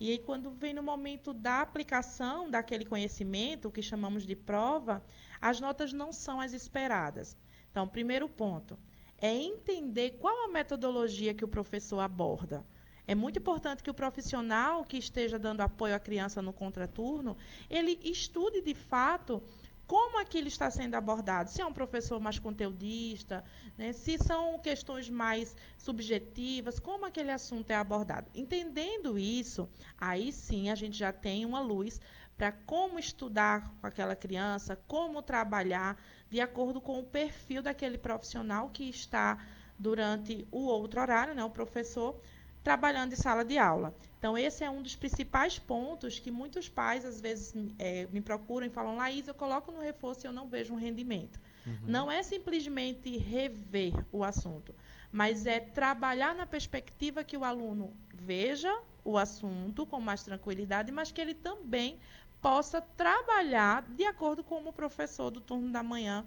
e 0.00 0.12
aí, 0.12 0.18
quando 0.18 0.52
vem 0.52 0.72
no 0.72 0.82
momento 0.82 1.34
da 1.34 1.60
aplicação 1.60 2.48
daquele 2.48 2.84
conhecimento, 2.84 3.66
o 3.66 3.72
que 3.72 3.82
chamamos 3.82 4.24
de 4.24 4.36
prova, 4.36 5.02
as 5.40 5.58
notas 5.58 5.92
não 5.92 6.12
são 6.12 6.40
as 6.40 6.52
esperadas. 6.52 7.36
Então, 7.70 7.86
primeiro 7.86 8.28
ponto 8.28 8.78
é 9.20 9.34
entender 9.34 10.18
qual 10.20 10.44
a 10.44 10.48
metodologia 10.48 11.34
que 11.34 11.44
o 11.44 11.48
professor 11.48 12.00
aborda. 12.00 12.64
É 13.06 13.14
muito 13.14 13.38
importante 13.38 13.82
que 13.82 13.90
o 13.90 13.94
profissional 13.94 14.84
que 14.84 14.98
esteja 14.98 15.38
dando 15.38 15.62
apoio 15.62 15.94
à 15.94 15.98
criança 15.98 16.42
no 16.42 16.52
contraturno, 16.52 17.36
ele 17.68 17.98
estude 18.04 18.60
de 18.60 18.74
fato 18.74 19.42
como 19.86 20.20
aquilo 20.20 20.46
está 20.46 20.70
sendo 20.70 20.94
abordado. 20.94 21.48
Se 21.48 21.62
é 21.62 21.66
um 21.66 21.72
professor 21.72 22.20
mais 22.20 22.38
conteudista, 22.38 23.42
né? 23.78 23.94
se 23.94 24.18
são 24.18 24.58
questões 24.58 25.08
mais 25.08 25.56
subjetivas, 25.78 26.78
como 26.78 27.06
aquele 27.06 27.30
assunto 27.30 27.70
é 27.70 27.74
abordado. 27.74 28.30
Entendendo 28.34 29.18
isso, 29.18 29.66
aí 29.98 30.30
sim 30.30 30.68
a 30.68 30.74
gente 30.74 30.98
já 30.98 31.10
tem 31.10 31.46
uma 31.46 31.60
luz 31.60 31.98
para 32.36 32.52
como 32.52 32.98
estudar 32.98 33.74
com 33.80 33.86
aquela 33.86 34.14
criança, 34.14 34.76
como 34.86 35.22
trabalhar 35.22 35.98
de 36.30 36.40
acordo 36.40 36.80
com 36.80 36.98
o 36.98 37.04
perfil 37.04 37.62
daquele 37.62 37.98
profissional 37.98 38.68
que 38.70 38.84
está 38.88 39.38
durante 39.78 40.46
o 40.50 40.60
outro 40.66 41.00
horário, 41.00 41.34
né, 41.34 41.44
o 41.44 41.50
professor, 41.50 42.20
trabalhando 42.62 43.12
em 43.12 43.16
sala 43.16 43.44
de 43.44 43.56
aula. 43.56 43.94
Então, 44.18 44.36
esse 44.36 44.64
é 44.64 44.70
um 44.70 44.82
dos 44.82 44.96
principais 44.96 45.58
pontos 45.58 46.18
que 46.18 46.30
muitos 46.30 46.68
pais, 46.68 47.04
às 47.04 47.20
vezes, 47.20 47.54
é, 47.78 48.08
me 48.12 48.20
procuram 48.20 48.66
e 48.66 48.70
falam, 48.70 48.96
Laís, 48.96 49.28
eu 49.28 49.34
coloco 49.34 49.70
no 49.70 49.80
reforço 49.80 50.26
e 50.26 50.28
eu 50.28 50.32
não 50.32 50.48
vejo 50.48 50.74
um 50.74 50.76
rendimento. 50.76 51.40
Uhum. 51.64 51.78
Não 51.86 52.10
é 52.10 52.22
simplesmente 52.22 53.16
rever 53.16 53.94
o 54.10 54.24
assunto, 54.24 54.74
mas 55.12 55.46
é 55.46 55.60
trabalhar 55.60 56.34
na 56.34 56.46
perspectiva 56.46 57.22
que 57.22 57.36
o 57.36 57.44
aluno 57.44 57.92
veja 58.12 58.76
o 59.04 59.16
assunto 59.16 59.86
com 59.86 60.00
mais 60.00 60.22
tranquilidade, 60.22 60.90
mas 60.90 61.12
que 61.12 61.20
ele 61.20 61.34
também 61.34 61.98
possa 62.40 62.80
trabalhar 62.80 63.82
de 63.90 64.04
acordo 64.04 64.44
com 64.44 64.66
o 64.66 64.72
professor 64.72 65.30
do 65.30 65.40
turno 65.40 65.70
da 65.70 65.82
manhã 65.82 66.24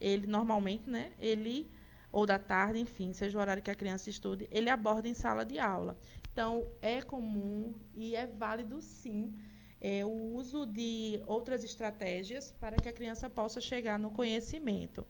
ele 0.00 0.26
normalmente, 0.26 0.88
né, 0.88 1.12
ele 1.18 1.70
ou 2.10 2.24
da 2.24 2.38
tarde, 2.38 2.78
enfim, 2.78 3.12
seja 3.12 3.36
o 3.36 3.40
horário 3.40 3.62
que 3.62 3.70
a 3.70 3.74
criança 3.74 4.08
estude, 4.08 4.48
ele 4.50 4.70
aborda 4.70 5.08
em 5.08 5.14
sala 5.14 5.44
de 5.44 5.58
aula. 5.58 5.98
Então, 6.32 6.66
é 6.80 7.02
comum 7.02 7.74
e 7.94 8.16
é 8.16 8.26
válido 8.26 8.80
sim 8.80 9.34
é, 9.80 10.04
o 10.04 10.34
uso 10.34 10.64
de 10.64 11.22
outras 11.26 11.62
estratégias 11.62 12.52
para 12.58 12.76
que 12.76 12.88
a 12.88 12.92
criança 12.92 13.28
possa 13.28 13.60
chegar 13.60 13.98
no 13.98 14.10
conhecimento. 14.10 15.06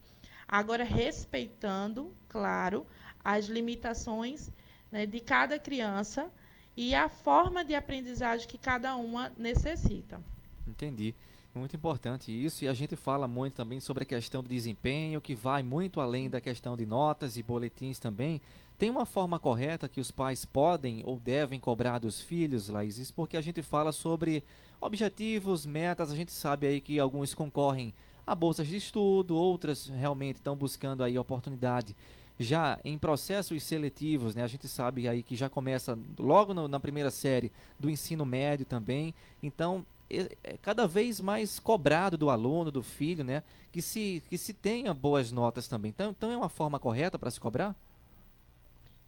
Agora, 0.46 0.82
respeitando, 0.82 2.14
claro, 2.28 2.86
as 3.22 3.46
limitações 3.46 4.50
né, 4.90 5.06
de 5.06 5.20
cada 5.20 5.58
criança 5.58 6.32
e 6.76 6.94
a 6.94 7.08
forma 7.08 7.64
de 7.64 7.74
aprendizagem 7.74 8.48
que 8.48 8.58
cada 8.58 8.96
uma 8.96 9.32
necessita. 9.36 10.20
Entendi. 10.68 11.14
Muito 11.54 11.74
importante 11.74 12.30
isso, 12.30 12.64
e 12.64 12.68
a 12.68 12.74
gente 12.74 12.94
fala 12.94 13.26
muito 13.26 13.54
também 13.54 13.80
sobre 13.80 14.02
a 14.02 14.06
questão 14.06 14.42
do 14.42 14.48
desempenho, 14.48 15.20
que 15.20 15.34
vai 15.34 15.62
muito 15.62 16.00
além 16.00 16.28
da 16.28 16.40
questão 16.40 16.76
de 16.76 16.86
notas 16.86 17.36
e 17.36 17.42
boletins 17.42 17.98
também. 17.98 18.40
Tem 18.78 18.90
uma 18.90 19.04
forma 19.04 19.40
correta 19.40 19.88
que 19.88 20.00
os 20.00 20.10
pais 20.10 20.44
podem 20.44 21.02
ou 21.04 21.18
devem 21.18 21.58
cobrar 21.58 21.98
dos 21.98 22.20
filhos, 22.20 22.68
Laís? 22.68 22.98
Isso 22.98 23.12
porque 23.12 23.36
a 23.36 23.40
gente 23.40 23.60
fala 23.60 23.90
sobre 23.90 24.44
objetivos, 24.80 25.66
metas, 25.66 26.12
a 26.12 26.16
gente 26.16 26.30
sabe 26.30 26.66
aí 26.66 26.80
que 26.80 27.00
alguns 27.00 27.34
concorrem 27.34 27.92
a 28.24 28.34
bolsas 28.34 28.68
de 28.68 28.76
estudo, 28.76 29.34
outras 29.34 29.86
realmente 29.88 30.36
estão 30.36 30.54
buscando 30.54 31.02
aí 31.02 31.18
oportunidade. 31.18 31.96
Já 32.38 32.78
em 32.84 32.96
processos 32.96 33.60
seletivos, 33.64 34.36
né, 34.36 34.44
a 34.44 34.46
gente 34.46 34.68
sabe 34.68 35.08
aí 35.08 35.24
que 35.24 35.34
já 35.34 35.48
começa 35.48 35.98
logo 36.16 36.54
no, 36.54 36.68
na 36.68 36.78
primeira 36.78 37.10
série 37.10 37.50
do 37.80 37.90
ensino 37.90 38.24
médio 38.24 38.64
também. 38.64 39.12
Então, 39.42 39.84
é, 40.10 40.56
cada 40.62 40.86
vez 40.86 41.20
mais 41.20 41.58
cobrado 41.58 42.16
do 42.16 42.30
aluno, 42.30 42.70
do 42.70 42.82
filho, 42.82 43.22
né, 43.22 43.42
que 43.70 43.82
se, 43.82 44.22
que 44.28 44.38
se 44.38 44.52
tenha 44.52 44.94
boas 44.94 45.30
notas 45.30 45.68
também. 45.68 45.90
Então, 45.90 46.10
então 46.10 46.30
é 46.30 46.36
uma 46.36 46.48
forma 46.48 46.78
correta 46.78 47.18
para 47.18 47.30
se 47.30 47.40
cobrar? 47.40 47.76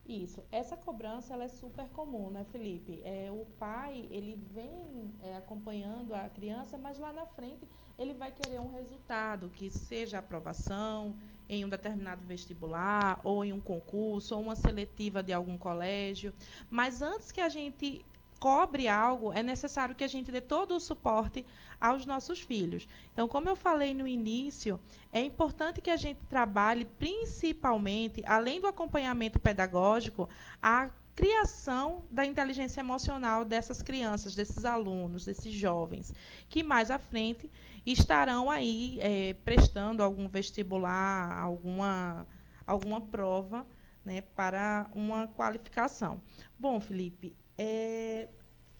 Isso. 0.06 0.42
Essa 0.50 0.76
cobrança 0.76 1.34
ela 1.34 1.44
é 1.44 1.48
super 1.48 1.86
comum, 1.90 2.30
né, 2.30 2.44
Felipe? 2.50 3.00
É, 3.04 3.30
o 3.30 3.46
pai 3.58 4.08
ele 4.10 4.36
vem 4.52 5.14
é, 5.22 5.36
acompanhando 5.36 6.12
a 6.14 6.28
criança, 6.28 6.76
mas 6.76 6.98
lá 6.98 7.12
na 7.12 7.26
frente 7.26 7.66
ele 7.96 8.14
vai 8.14 8.32
querer 8.32 8.60
um 8.60 8.72
resultado 8.72 9.50
que 9.50 9.70
seja 9.70 10.18
aprovação 10.18 11.14
em 11.48 11.64
um 11.64 11.68
determinado 11.68 12.22
vestibular 12.26 13.20
ou 13.22 13.44
em 13.44 13.52
um 13.52 13.60
concurso 13.60 14.34
ou 14.34 14.42
uma 14.42 14.56
seletiva 14.56 15.22
de 15.22 15.32
algum 15.32 15.56
colégio. 15.56 16.32
Mas 16.68 17.02
antes 17.02 17.30
que 17.30 17.40
a 17.40 17.48
gente 17.48 18.04
cobre 18.40 18.88
algo, 18.88 19.34
é 19.34 19.42
necessário 19.42 19.94
que 19.94 20.02
a 20.02 20.08
gente 20.08 20.32
dê 20.32 20.40
todo 20.40 20.74
o 20.74 20.80
suporte 20.80 21.44
aos 21.78 22.06
nossos 22.06 22.40
filhos. 22.40 22.88
Então, 23.12 23.28
como 23.28 23.50
eu 23.50 23.54
falei 23.54 23.92
no 23.92 24.08
início, 24.08 24.80
é 25.12 25.20
importante 25.20 25.82
que 25.82 25.90
a 25.90 25.96
gente 25.96 26.20
trabalhe 26.26 26.86
principalmente, 26.86 28.22
além 28.26 28.58
do 28.58 28.66
acompanhamento 28.66 29.38
pedagógico, 29.38 30.26
a 30.62 30.88
criação 31.14 32.02
da 32.10 32.24
inteligência 32.24 32.80
emocional 32.80 33.44
dessas 33.44 33.82
crianças, 33.82 34.34
desses 34.34 34.64
alunos, 34.64 35.26
desses 35.26 35.52
jovens, 35.52 36.14
que 36.48 36.62
mais 36.62 36.90
à 36.90 36.98
frente 36.98 37.50
estarão 37.84 38.50
aí 38.50 38.98
é, 39.02 39.34
prestando 39.44 40.02
algum 40.02 40.26
vestibular, 40.28 41.38
alguma, 41.38 42.26
alguma 42.66 43.02
prova 43.02 43.66
né, 44.02 44.22
para 44.34 44.86
uma 44.94 45.28
qualificação. 45.28 46.22
Bom, 46.58 46.80
Felipe, 46.80 47.36
é, 47.62 48.28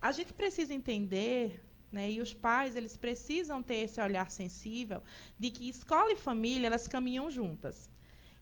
a 0.01 0.11
gente 0.11 0.33
precisa 0.33 0.73
entender, 0.73 1.63
né, 1.93 2.11
e 2.11 2.19
os 2.23 2.33
pais 2.33 2.75
eles 2.75 2.97
precisam 2.97 3.63
ter 3.63 3.81
esse 3.85 4.01
olhar 4.01 4.31
sensível 4.31 5.03
de 5.39 5.51
que 5.51 5.69
escola 5.69 6.11
e 6.13 6.17
família 6.17 6.67
elas 6.67 6.89
caminham 6.89 7.31
juntas. 7.31 7.91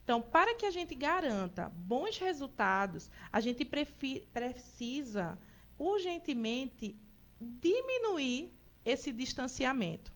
Então, 0.05 0.23
para 0.23 0.55
que 0.55 0.65
a 0.65 0.71
gente 0.71 0.95
garanta 0.95 1.69
bons 1.75 2.19
resultados, 2.19 3.11
a 3.33 3.41
gente 3.41 3.65
precisa 3.65 5.37
urgentemente 5.77 6.97
diminuir 7.41 8.53
esse 8.85 9.13
distanciamento. 9.13 10.13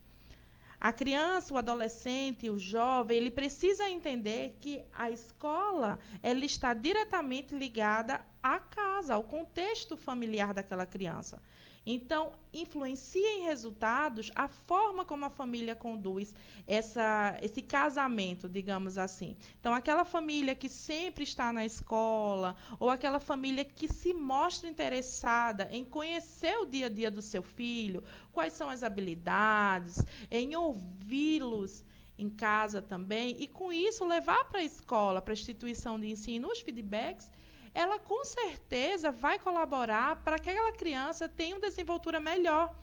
A 0.80 0.92
criança, 0.92 1.52
o 1.52 1.58
adolescente, 1.58 2.48
o 2.48 2.58
jovem, 2.58 3.16
ele 3.16 3.30
precisa 3.30 3.90
entender 3.90 4.56
que 4.60 4.82
a 4.92 5.10
escola 5.10 5.98
ela 6.22 6.44
está 6.44 6.74
diretamente 6.74 7.54
ligada 7.54 8.24
à 8.42 8.58
casa, 8.58 9.14
ao 9.14 9.22
contexto 9.22 9.96
familiar 9.96 10.52
daquela 10.52 10.84
criança. 10.84 11.40
Então, 11.84 12.32
influencia 12.52 13.28
em 13.34 13.42
resultados 13.42 14.30
a 14.36 14.46
forma 14.46 15.04
como 15.04 15.24
a 15.24 15.30
família 15.30 15.74
conduz 15.74 16.32
essa, 16.64 17.36
esse 17.42 17.60
casamento, 17.60 18.48
digamos 18.48 18.96
assim. 18.96 19.36
Então, 19.58 19.74
aquela 19.74 20.04
família 20.04 20.54
que 20.54 20.68
sempre 20.68 21.24
está 21.24 21.52
na 21.52 21.66
escola, 21.66 22.54
ou 22.78 22.88
aquela 22.88 23.18
família 23.18 23.64
que 23.64 23.88
se 23.88 24.14
mostra 24.14 24.68
interessada 24.68 25.68
em 25.72 25.84
conhecer 25.84 26.56
o 26.58 26.66
dia 26.66 26.86
a 26.86 26.88
dia 26.88 27.10
do 27.10 27.20
seu 27.20 27.42
filho, 27.42 28.04
quais 28.32 28.52
são 28.52 28.70
as 28.70 28.84
habilidades, 28.84 30.04
em 30.30 30.54
ouvi-los 30.54 31.84
em 32.16 32.30
casa 32.30 32.80
também, 32.80 33.36
e 33.40 33.48
com 33.48 33.72
isso 33.72 34.04
levar 34.04 34.44
para 34.44 34.60
a 34.60 34.64
escola, 34.64 35.20
para 35.20 35.32
a 35.32 35.34
instituição 35.34 35.98
de 35.98 36.08
ensino, 36.08 36.46
os 36.46 36.60
feedbacks 36.60 37.28
ela 37.74 37.98
com 37.98 38.24
certeza 38.24 39.10
vai 39.10 39.38
colaborar 39.38 40.16
para 40.22 40.38
que 40.38 40.50
aquela 40.50 40.72
criança 40.72 41.28
tenha 41.28 41.54
uma 41.54 41.60
desenvoltura 41.60 42.20
melhor 42.20 42.74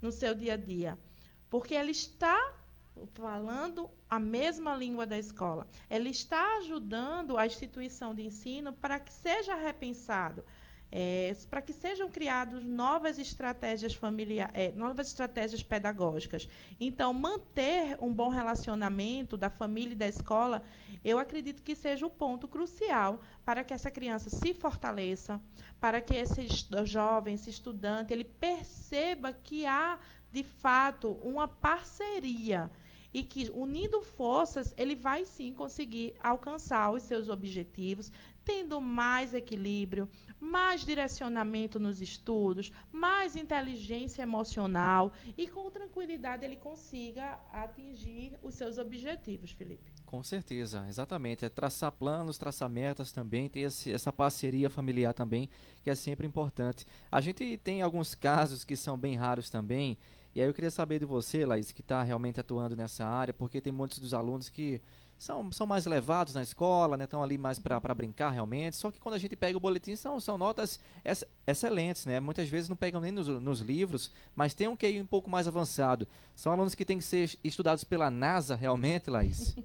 no 0.00 0.10
seu 0.10 0.34
dia 0.34 0.54
a 0.54 0.56
dia. 0.56 0.98
Porque 1.48 1.74
ela 1.74 1.90
está 1.90 2.54
falando 3.14 3.90
a 4.08 4.18
mesma 4.18 4.74
língua 4.74 5.06
da 5.06 5.18
escola. 5.18 5.66
Ela 5.88 6.08
está 6.08 6.58
ajudando 6.58 7.36
a 7.36 7.46
instituição 7.46 8.14
de 8.14 8.22
ensino 8.22 8.72
para 8.72 8.98
que 8.98 9.12
seja 9.12 9.54
repensado 9.54 10.44
é, 10.90 11.34
para 11.50 11.60
que 11.60 11.72
sejam 11.72 12.08
criadas 12.08 12.64
novas 12.64 13.18
estratégias 13.18 13.94
familiares, 13.94 14.52
é, 14.54 14.72
novas 14.72 15.08
estratégias 15.08 15.62
pedagógicas. 15.62 16.48
Então, 16.80 17.12
manter 17.12 17.96
um 18.00 18.12
bom 18.12 18.28
relacionamento 18.28 19.36
da 19.36 19.50
família 19.50 19.92
e 19.92 19.96
da 19.96 20.08
escola, 20.08 20.62
eu 21.04 21.18
acredito 21.18 21.62
que 21.62 21.74
seja 21.74 22.06
o 22.06 22.10
ponto 22.10 22.48
crucial 22.48 23.20
para 23.44 23.62
que 23.64 23.74
essa 23.74 23.90
criança 23.90 24.30
se 24.30 24.54
fortaleça, 24.54 25.40
para 25.80 26.00
que 26.00 26.14
esse 26.14 26.46
jovem, 26.84 27.34
esse 27.34 27.50
estudante, 27.50 28.12
ele 28.12 28.24
perceba 28.24 29.32
que 29.32 29.66
há 29.66 29.98
de 30.32 30.42
fato 30.42 31.12
uma 31.22 31.48
parceria 31.48 32.70
e 33.16 33.22
que 33.22 33.50
unindo 33.54 34.02
forças 34.02 34.74
ele 34.76 34.94
vai 34.94 35.24
sim 35.24 35.50
conseguir 35.54 36.12
alcançar 36.22 36.90
os 36.90 37.02
seus 37.02 37.30
objetivos, 37.30 38.12
tendo 38.44 38.78
mais 38.78 39.32
equilíbrio, 39.32 40.06
mais 40.38 40.84
direcionamento 40.84 41.80
nos 41.80 42.02
estudos, 42.02 42.70
mais 42.92 43.34
inteligência 43.34 44.20
emocional 44.20 45.14
e 45.34 45.48
com 45.48 45.70
tranquilidade 45.70 46.44
ele 46.44 46.56
consiga 46.56 47.40
atingir 47.50 48.38
os 48.42 48.54
seus 48.54 48.76
objetivos, 48.76 49.50
Felipe. 49.50 49.90
Com 50.04 50.22
certeza, 50.22 50.84
exatamente. 50.86 51.42
É 51.46 51.48
traçar 51.48 51.92
planos, 51.92 52.36
traçar 52.36 52.68
metas 52.68 53.12
também, 53.12 53.48
ter 53.48 53.60
esse, 53.60 53.90
essa 53.90 54.12
parceria 54.12 54.68
familiar 54.68 55.14
também, 55.14 55.48
que 55.82 55.88
é 55.88 55.94
sempre 55.94 56.26
importante. 56.26 56.86
A 57.10 57.22
gente 57.22 57.56
tem 57.64 57.80
alguns 57.80 58.14
casos 58.14 58.62
que 58.62 58.76
são 58.76 58.98
bem 58.98 59.16
raros 59.16 59.48
também, 59.48 59.96
e 60.36 60.40
aí 60.42 60.46
eu 60.46 60.52
queria 60.52 60.70
saber 60.70 60.98
de 60.98 61.06
você, 61.06 61.46
Laís, 61.46 61.72
que 61.72 61.80
está 61.80 62.02
realmente 62.02 62.38
atuando 62.38 62.76
nessa 62.76 63.06
área, 63.06 63.32
porque 63.32 63.58
tem 63.58 63.72
muitos 63.72 63.98
dos 63.98 64.12
alunos 64.12 64.50
que 64.50 64.82
são, 65.16 65.50
são 65.50 65.66
mais 65.66 65.86
levados 65.86 66.34
na 66.34 66.42
escola, 66.42 66.94
né? 66.94 67.04
Estão 67.04 67.22
ali 67.22 67.38
mais 67.38 67.58
para 67.58 67.94
brincar 67.94 68.28
realmente. 68.28 68.76
Só 68.76 68.90
que 68.90 69.00
quando 69.00 69.14
a 69.14 69.18
gente 69.18 69.34
pega 69.34 69.56
o 69.56 69.60
boletim, 69.60 69.96
são, 69.96 70.20
são 70.20 70.36
notas 70.36 70.78
ex 71.02 71.24
excelentes, 71.46 72.04
né? 72.04 72.20
Muitas 72.20 72.50
vezes 72.50 72.68
não 72.68 72.76
pegam 72.76 73.00
nem 73.00 73.10
nos, 73.10 73.26
nos 73.28 73.60
livros, 73.60 74.12
mas 74.34 74.52
tem 74.52 74.68
um 74.68 74.76
QI 74.76 75.00
um 75.00 75.06
pouco 75.06 75.30
mais 75.30 75.48
avançado. 75.48 76.06
São 76.34 76.52
alunos 76.52 76.74
que 76.74 76.84
têm 76.84 76.98
que 76.98 77.04
ser 77.04 77.34
estudados 77.42 77.82
pela 77.82 78.10
NASA, 78.10 78.54
realmente, 78.54 79.08
Laís? 79.08 79.56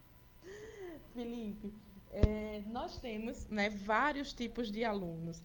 Felipe, 1.12 1.74
é, 2.10 2.62
nós 2.68 2.96
temos 2.96 3.46
né, 3.50 3.68
vários 3.68 4.32
tipos 4.32 4.72
de 4.72 4.82
alunos. 4.82 5.42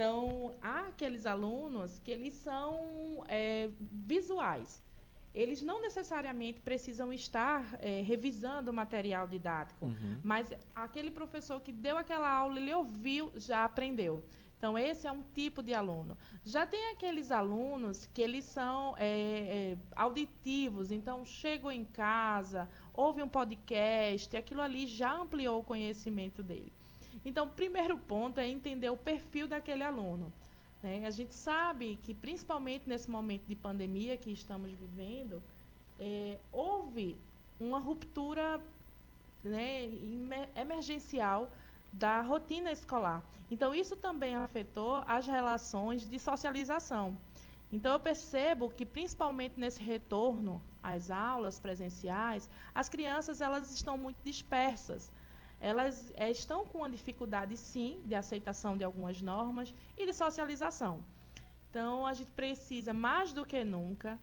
Então, 0.00 0.54
há 0.62 0.86
aqueles 0.86 1.26
alunos 1.26 1.98
que 1.98 2.10
eles 2.10 2.32
são 2.32 3.22
é, 3.28 3.68
visuais 3.78 4.82
eles 5.34 5.60
não 5.62 5.80
necessariamente 5.80 6.58
precisam 6.60 7.12
estar 7.12 7.78
é, 7.80 8.00
revisando 8.00 8.70
o 8.70 8.74
material 8.74 9.28
didático, 9.28 9.86
uhum. 9.86 10.18
mas 10.24 10.52
aquele 10.74 11.10
professor 11.10 11.60
que 11.60 11.70
deu 11.70 11.96
aquela 11.98 12.28
aula, 12.28 12.58
ele 12.58 12.74
ouviu, 12.74 13.30
já 13.36 13.62
aprendeu. 13.62 14.24
Então, 14.58 14.76
esse 14.76 15.06
é 15.06 15.12
um 15.12 15.22
tipo 15.34 15.62
de 15.62 15.72
aluno. 15.72 16.18
Já 16.44 16.66
tem 16.66 16.90
aqueles 16.90 17.30
alunos 17.30 18.06
que 18.06 18.20
eles 18.20 18.44
são 18.44 18.96
é, 18.98 19.06
é, 19.06 19.78
auditivos, 19.94 20.90
então 20.90 21.24
chegam 21.24 21.70
em 21.70 21.84
casa, 21.84 22.68
ouve 22.92 23.22
um 23.22 23.28
podcast, 23.28 24.36
aquilo 24.36 24.62
ali 24.62 24.86
já 24.86 25.14
ampliou 25.14 25.60
o 25.60 25.64
conhecimento 25.64 26.42
dele. 26.42 26.72
Então, 27.24 27.46
o 27.46 27.50
primeiro 27.50 27.98
ponto 27.98 28.40
é 28.40 28.48
entender 28.48 28.90
o 28.90 28.96
perfil 28.96 29.46
daquele 29.46 29.82
aluno. 29.82 30.32
Né? 30.82 31.04
A 31.06 31.10
gente 31.10 31.34
sabe 31.34 31.98
que, 32.02 32.14
principalmente 32.14 32.88
nesse 32.88 33.10
momento 33.10 33.44
de 33.46 33.54
pandemia 33.54 34.16
que 34.16 34.30
estamos 34.30 34.70
vivendo, 34.72 35.42
é, 35.98 36.38
houve 36.50 37.18
uma 37.58 37.78
ruptura 37.78 38.60
né, 39.44 39.90
emergencial 40.56 41.50
da 41.92 42.22
rotina 42.22 42.72
escolar. 42.72 43.22
Então, 43.50 43.74
isso 43.74 43.96
também 43.96 44.34
afetou 44.34 45.02
as 45.06 45.26
relações 45.26 46.08
de 46.08 46.18
socialização. 46.18 47.16
Então, 47.72 47.92
eu 47.92 48.00
percebo 48.00 48.70
que, 48.70 48.86
principalmente 48.86 49.58
nesse 49.58 49.82
retorno 49.82 50.62
às 50.82 51.10
aulas 51.10 51.60
presenciais, 51.60 52.48
as 52.74 52.88
crianças 52.88 53.40
elas 53.40 53.70
estão 53.72 53.98
muito 53.98 54.16
dispersas. 54.24 55.12
Elas 55.60 56.10
é, 56.16 56.30
estão 56.30 56.64
com 56.64 56.78
uma 56.78 56.90
dificuldade, 56.90 57.56
sim, 57.56 58.00
de 58.06 58.14
aceitação 58.14 58.76
de 58.76 58.82
algumas 58.82 59.20
normas 59.20 59.74
e 59.96 60.06
de 60.06 60.12
socialização. 60.14 61.04
Então, 61.68 62.06
a 62.06 62.14
gente 62.14 62.30
precisa, 62.30 62.94
mais 62.94 63.32
do 63.32 63.44
que 63.44 63.62
nunca, 63.62 64.18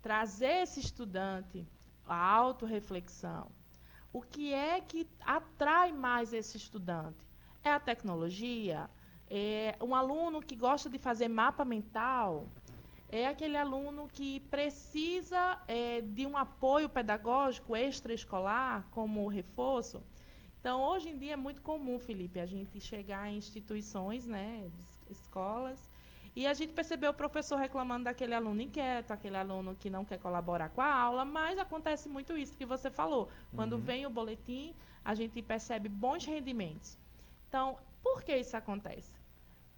trazer 0.00 0.62
esse 0.62 0.78
estudante 0.78 1.66
à 2.06 2.16
autorreflexão, 2.16 3.50
o 4.12 4.22
que 4.22 4.54
é 4.54 4.80
que 4.80 5.06
atrai 5.20 5.92
mais 5.92 6.32
esse 6.32 6.56
estudante? 6.56 7.26
É 7.64 7.72
a 7.72 7.80
tecnologia? 7.80 8.88
É 9.28 9.76
um 9.80 9.94
aluno 9.94 10.40
que 10.40 10.54
gosta 10.54 10.88
de 10.88 10.98
fazer 10.98 11.28
mapa 11.28 11.64
mental? 11.64 12.46
É 13.08 13.26
aquele 13.26 13.56
aluno 13.56 14.08
que 14.08 14.40
precisa 14.40 15.60
é, 15.68 16.00
de 16.00 16.24
um 16.26 16.36
apoio 16.36 16.88
pedagógico 16.88 17.76
extraescolar, 17.76 18.86
como 18.90 19.26
reforço? 19.28 20.02
Então, 20.66 20.82
hoje 20.82 21.10
em 21.10 21.16
dia 21.16 21.34
é 21.34 21.36
muito 21.36 21.62
comum, 21.62 21.96
Felipe, 21.96 22.40
a 22.40 22.44
gente 22.44 22.80
chegar 22.80 23.30
em 23.30 23.36
instituições, 23.36 24.26
né, 24.26 24.68
escolas, 25.08 25.88
e 26.34 26.44
a 26.44 26.52
gente 26.54 26.72
percebeu 26.72 27.12
o 27.12 27.14
professor 27.14 27.54
reclamando 27.56 28.06
daquele 28.06 28.34
aluno 28.34 28.60
inquieto, 28.60 29.12
aquele 29.12 29.36
aluno 29.36 29.76
que 29.76 29.88
não 29.88 30.04
quer 30.04 30.18
colaborar 30.18 30.70
com 30.70 30.80
a 30.80 30.92
aula, 30.92 31.24
mas 31.24 31.56
acontece 31.56 32.08
muito 32.08 32.36
isso 32.36 32.56
que 32.56 32.66
você 32.66 32.90
falou. 32.90 33.28
Quando 33.54 33.74
uhum. 33.74 33.78
vem 33.80 34.06
o 34.06 34.10
boletim, 34.10 34.74
a 35.04 35.14
gente 35.14 35.40
percebe 35.40 35.88
bons 35.88 36.24
rendimentos. 36.24 36.98
Então, 37.48 37.78
por 38.02 38.24
que 38.24 38.36
isso 38.36 38.56
acontece? 38.56 39.12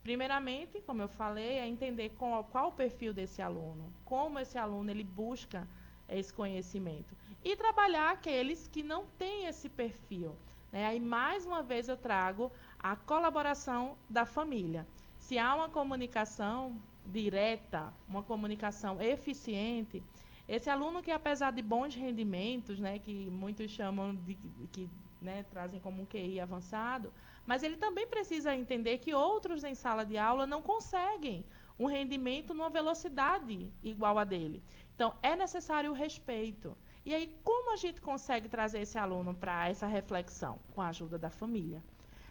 Primeiramente, 0.03 0.81
como 0.81 1.03
eu 1.03 1.09
falei, 1.09 1.59
é 1.59 1.69
entender 1.69 2.15
qual, 2.17 2.45
qual 2.45 2.69
o 2.69 2.73
perfil 2.73 3.13
desse 3.13 3.43
aluno, 3.43 3.93
como 4.07 4.39
esse 4.39 4.57
aluno 4.57 4.91
ele 4.91 5.05
busca 5.05 5.69
esse 6.09 6.33
conhecimento 6.33 7.15
e 7.45 7.55
trabalhar 7.55 8.11
aqueles 8.13 8.67
que 8.69 8.83
não 8.83 9.05
têm 9.19 9.45
esse 9.45 9.69
perfil. 9.69 10.35
Né? 10.73 10.87
Aí, 10.87 11.01
mais 11.01 11.47
uma 11.47 11.63
vez, 11.63 11.89
eu 11.89 11.97
trago 11.97 12.53
a 12.79 12.97
colaboração 12.97 13.97
da 14.09 14.25
família. 14.25 14.87
Se 15.19 15.39
há 15.39 15.55
uma 15.55 15.69
comunicação 15.69 16.81
direta, 17.05 17.93
uma 18.07 18.23
comunicação 18.23 19.01
eficiente, 19.01 20.03
esse 20.47 20.71
aluno 20.71 21.03
que, 21.03 21.11
apesar 21.11 21.53
de 21.53 21.63
bons 21.63 21.95
rendimentos, 21.95 22.79
né, 22.79 22.99
que 22.99 23.29
muitos 23.31 23.71
chamam 23.71 24.15
de 24.15 24.35
que 24.73 24.89
né, 25.21 25.45
trazem 25.51 25.81
como 25.81 26.03
um 26.03 26.07
QI 26.07 26.41
avançado, 26.41 27.13
mas 27.45 27.63
ele 27.63 27.77
também 27.77 28.07
precisa 28.07 28.55
entender 28.55 28.99
que 28.99 29.13
outros 29.13 29.65
em 29.65 29.75
sala 29.75 30.05
de 30.05 30.17
aula 30.17 30.47
não 30.47 30.63
conseguem 30.63 31.45
um 31.79 31.87
rendimento 31.87 32.55
numa 32.55 32.71
velocidade 32.71 33.71
igual 33.83 34.19
a 34.19 34.25
dele. 34.25 34.63
Então, 34.95 35.15
é 35.23 35.37
necessário 35.37 35.91
o 35.91 35.95
respeito. 35.95 36.77
E 37.09 37.15
aí, 37.15 37.35
como 37.43 37.73
a 37.73 37.77
gente 37.77 38.03
consegue 38.03 38.51
trazer 38.51 38.81
esse 38.81 38.99
aluno 38.99 39.33
para 39.33 39.67
essa 39.67 39.87
reflexão? 39.87 40.59
Com 40.75 40.83
a 40.83 40.89
ajuda 40.89 41.17
da 41.17 41.31
família 41.31 41.83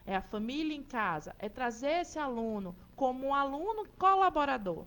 é 0.06 0.16
a 0.16 0.22
família 0.22 0.78
em 0.78 0.84
casa, 0.84 1.36
é 1.40 1.50
trazer 1.50 2.02
esse 2.02 2.20
aluno 2.20 2.76
como 2.96 3.26
um 3.26 3.34
aluno 3.34 3.88
colaborador. 3.98 4.86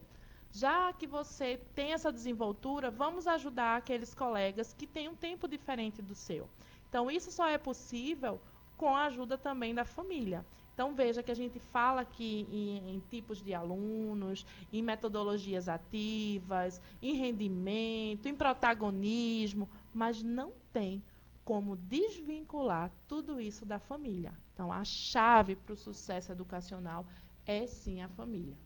Já 0.52 0.92
que 0.92 1.08
você 1.08 1.60
tem 1.74 1.92
essa 1.92 2.12
desenvoltura, 2.12 2.88
vamos 2.88 3.26
ajudar 3.26 3.78
aqueles 3.78 4.14
colegas 4.14 4.72
que 4.72 4.86
têm 4.86 5.08
um 5.08 5.16
tempo 5.16 5.48
diferente 5.48 6.00
do 6.00 6.14
seu. 6.14 6.48
Então, 6.88 7.10
isso 7.10 7.32
só 7.32 7.48
é 7.48 7.58
possível 7.58 8.40
com 8.76 8.94
a 8.94 9.06
ajuda 9.06 9.36
também 9.36 9.74
da 9.74 9.84
família. 9.84 10.46
Então, 10.72 10.94
veja 10.94 11.22
que 11.22 11.30
a 11.30 11.36
gente 11.36 11.58
fala 11.58 12.00
aqui 12.00 12.48
em, 12.50 12.94
em, 12.94 13.00
tipos 13.10 13.42
de 13.42 13.52
alunos, 13.52 14.46
em 14.72 14.82
metodologias 14.82 15.68
ativas, 15.68 16.80
em 17.02 17.14
rendimento, 17.14 18.26
em 18.26 18.34
protagonismo, 18.34 19.68
mas 19.92 20.22
não 20.22 20.52
tem 20.72 21.02
como 21.44 21.76
desvincular 21.76 22.92
tudo 23.08 23.40
isso 23.40 23.64
da 23.64 23.78
família. 23.78 24.32
Então, 24.54 24.72
a 24.72 24.84
chave 24.84 25.56
para 25.56 25.72
o 25.72 25.76
sucesso 25.76 26.30
educacional 26.30 27.06
é 27.46 27.66
sim 27.66 28.02
a 28.02 28.08
família. 28.08 28.56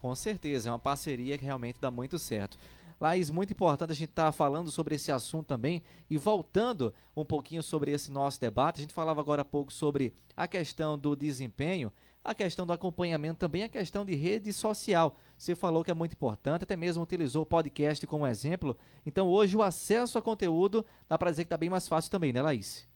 Com 0.00 0.14
certeza, 0.14 0.68
é 0.68 0.72
uma 0.72 0.78
parceria 0.78 1.38
que 1.38 1.44
realmente 1.44 1.80
dá 1.80 1.90
muito 1.90 2.18
certo. 2.18 2.58
Laís, 3.00 3.30
muito 3.30 3.52
importante 3.54 3.92
a 3.92 3.94
gente 3.94 4.10
estar 4.10 4.26
tá 4.26 4.32
falando 4.32 4.70
sobre 4.70 4.94
esse 4.94 5.10
assunto 5.10 5.46
também 5.46 5.82
e 6.10 6.18
voltando 6.18 6.92
um 7.16 7.24
pouquinho 7.24 7.62
sobre 7.62 7.90
esse 7.90 8.12
nosso 8.12 8.38
debate. 8.38 8.76
A 8.76 8.80
gente 8.82 8.92
falava 8.92 9.20
agora 9.20 9.40
há 9.40 9.44
pouco 9.44 9.72
sobre 9.72 10.12
a 10.36 10.46
questão 10.46 10.98
do 10.98 11.16
desempenho, 11.16 11.90
a 12.24 12.34
questão 12.34 12.66
do 12.66 12.72
acompanhamento 12.72 13.38
também, 13.38 13.62
a 13.62 13.68
questão 13.68 14.04
de 14.04 14.14
rede 14.14 14.52
social. 14.52 15.16
Você 15.36 15.54
falou 15.54 15.82
que 15.82 15.90
é 15.90 15.94
muito 15.94 16.12
importante, 16.12 16.64
até 16.64 16.76
mesmo 16.76 17.02
utilizou 17.02 17.42
o 17.42 17.46
podcast 17.46 18.06
como 18.06 18.26
exemplo. 18.26 18.76
Então, 19.06 19.26
hoje, 19.26 19.56
o 19.56 19.62
acesso 19.62 20.18
a 20.18 20.22
conteúdo 20.22 20.84
dá 21.08 21.16
para 21.16 21.30
dizer 21.30 21.44
que 21.44 21.46
está 21.46 21.56
bem 21.56 21.70
mais 21.70 21.88
fácil 21.88 22.10
também, 22.10 22.32
né, 22.32 22.42
Laís? 22.42 22.86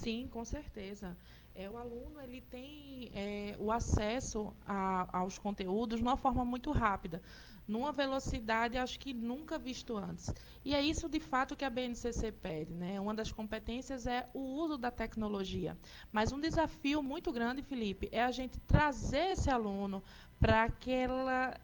Sim, 0.00 0.28
com 0.30 0.44
certeza. 0.44 1.16
É, 1.54 1.68
o 1.68 1.76
aluno 1.76 2.20
ele 2.20 2.40
tem 2.40 3.10
é, 3.14 3.54
o 3.58 3.70
acesso 3.70 4.54
a, 4.66 5.18
aos 5.18 5.38
conteúdos 5.38 5.98
de 5.98 6.02
uma 6.02 6.16
forma 6.16 6.44
muito 6.44 6.70
rápida, 6.72 7.20
numa 7.68 7.92
velocidade 7.92 8.78
acho 8.78 8.98
que 8.98 9.12
nunca 9.12 9.58
visto 9.58 9.96
antes. 9.96 10.32
E 10.64 10.74
é 10.74 10.80
isso 10.80 11.08
de 11.08 11.20
fato 11.20 11.54
que 11.54 11.64
a 11.64 11.70
BNCC 11.70 12.32
pede. 12.32 12.72
Né? 12.72 13.00
Uma 13.00 13.14
das 13.14 13.30
competências 13.30 14.06
é 14.06 14.28
o 14.34 14.40
uso 14.40 14.78
da 14.78 14.90
tecnologia. 14.90 15.76
Mas 16.10 16.32
um 16.32 16.40
desafio 16.40 17.02
muito 17.02 17.30
grande, 17.30 17.62
Felipe, 17.62 18.08
é 18.10 18.22
a 18.22 18.30
gente 18.30 18.58
trazer 18.60 19.32
esse 19.32 19.50
aluno 19.50 20.02
para 20.40 20.64
aquela. 20.64 21.54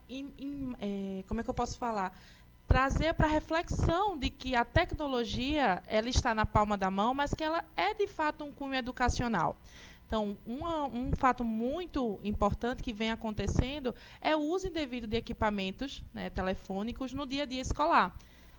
É, 0.80 1.24
como 1.26 1.40
é 1.40 1.44
que 1.44 1.50
eu 1.50 1.54
posso 1.54 1.76
falar? 1.78 2.16
Trazer 2.68 3.14
para 3.14 3.26
a 3.26 3.30
reflexão 3.30 4.18
de 4.18 4.28
que 4.28 4.54
a 4.54 4.62
tecnologia 4.62 5.82
ela 5.86 6.08
está 6.10 6.34
na 6.34 6.44
palma 6.44 6.76
da 6.76 6.90
mão, 6.90 7.14
mas 7.14 7.32
que 7.32 7.42
ela 7.42 7.64
é 7.74 7.94
de 7.94 8.06
fato 8.06 8.44
um 8.44 8.52
cunho 8.52 8.74
educacional. 8.74 9.56
Então, 10.06 10.36
uma, 10.44 10.84
um 10.84 11.10
fato 11.16 11.42
muito 11.42 12.20
importante 12.22 12.82
que 12.82 12.92
vem 12.92 13.10
acontecendo 13.10 13.94
é 14.20 14.36
o 14.36 14.40
uso 14.40 14.66
indevido 14.66 15.06
de 15.06 15.16
equipamentos 15.16 16.04
né, 16.12 16.28
telefônicos 16.28 17.14
no 17.14 17.26
dia 17.26 17.44
a 17.44 17.46
dia 17.46 17.62
escolar. 17.62 18.14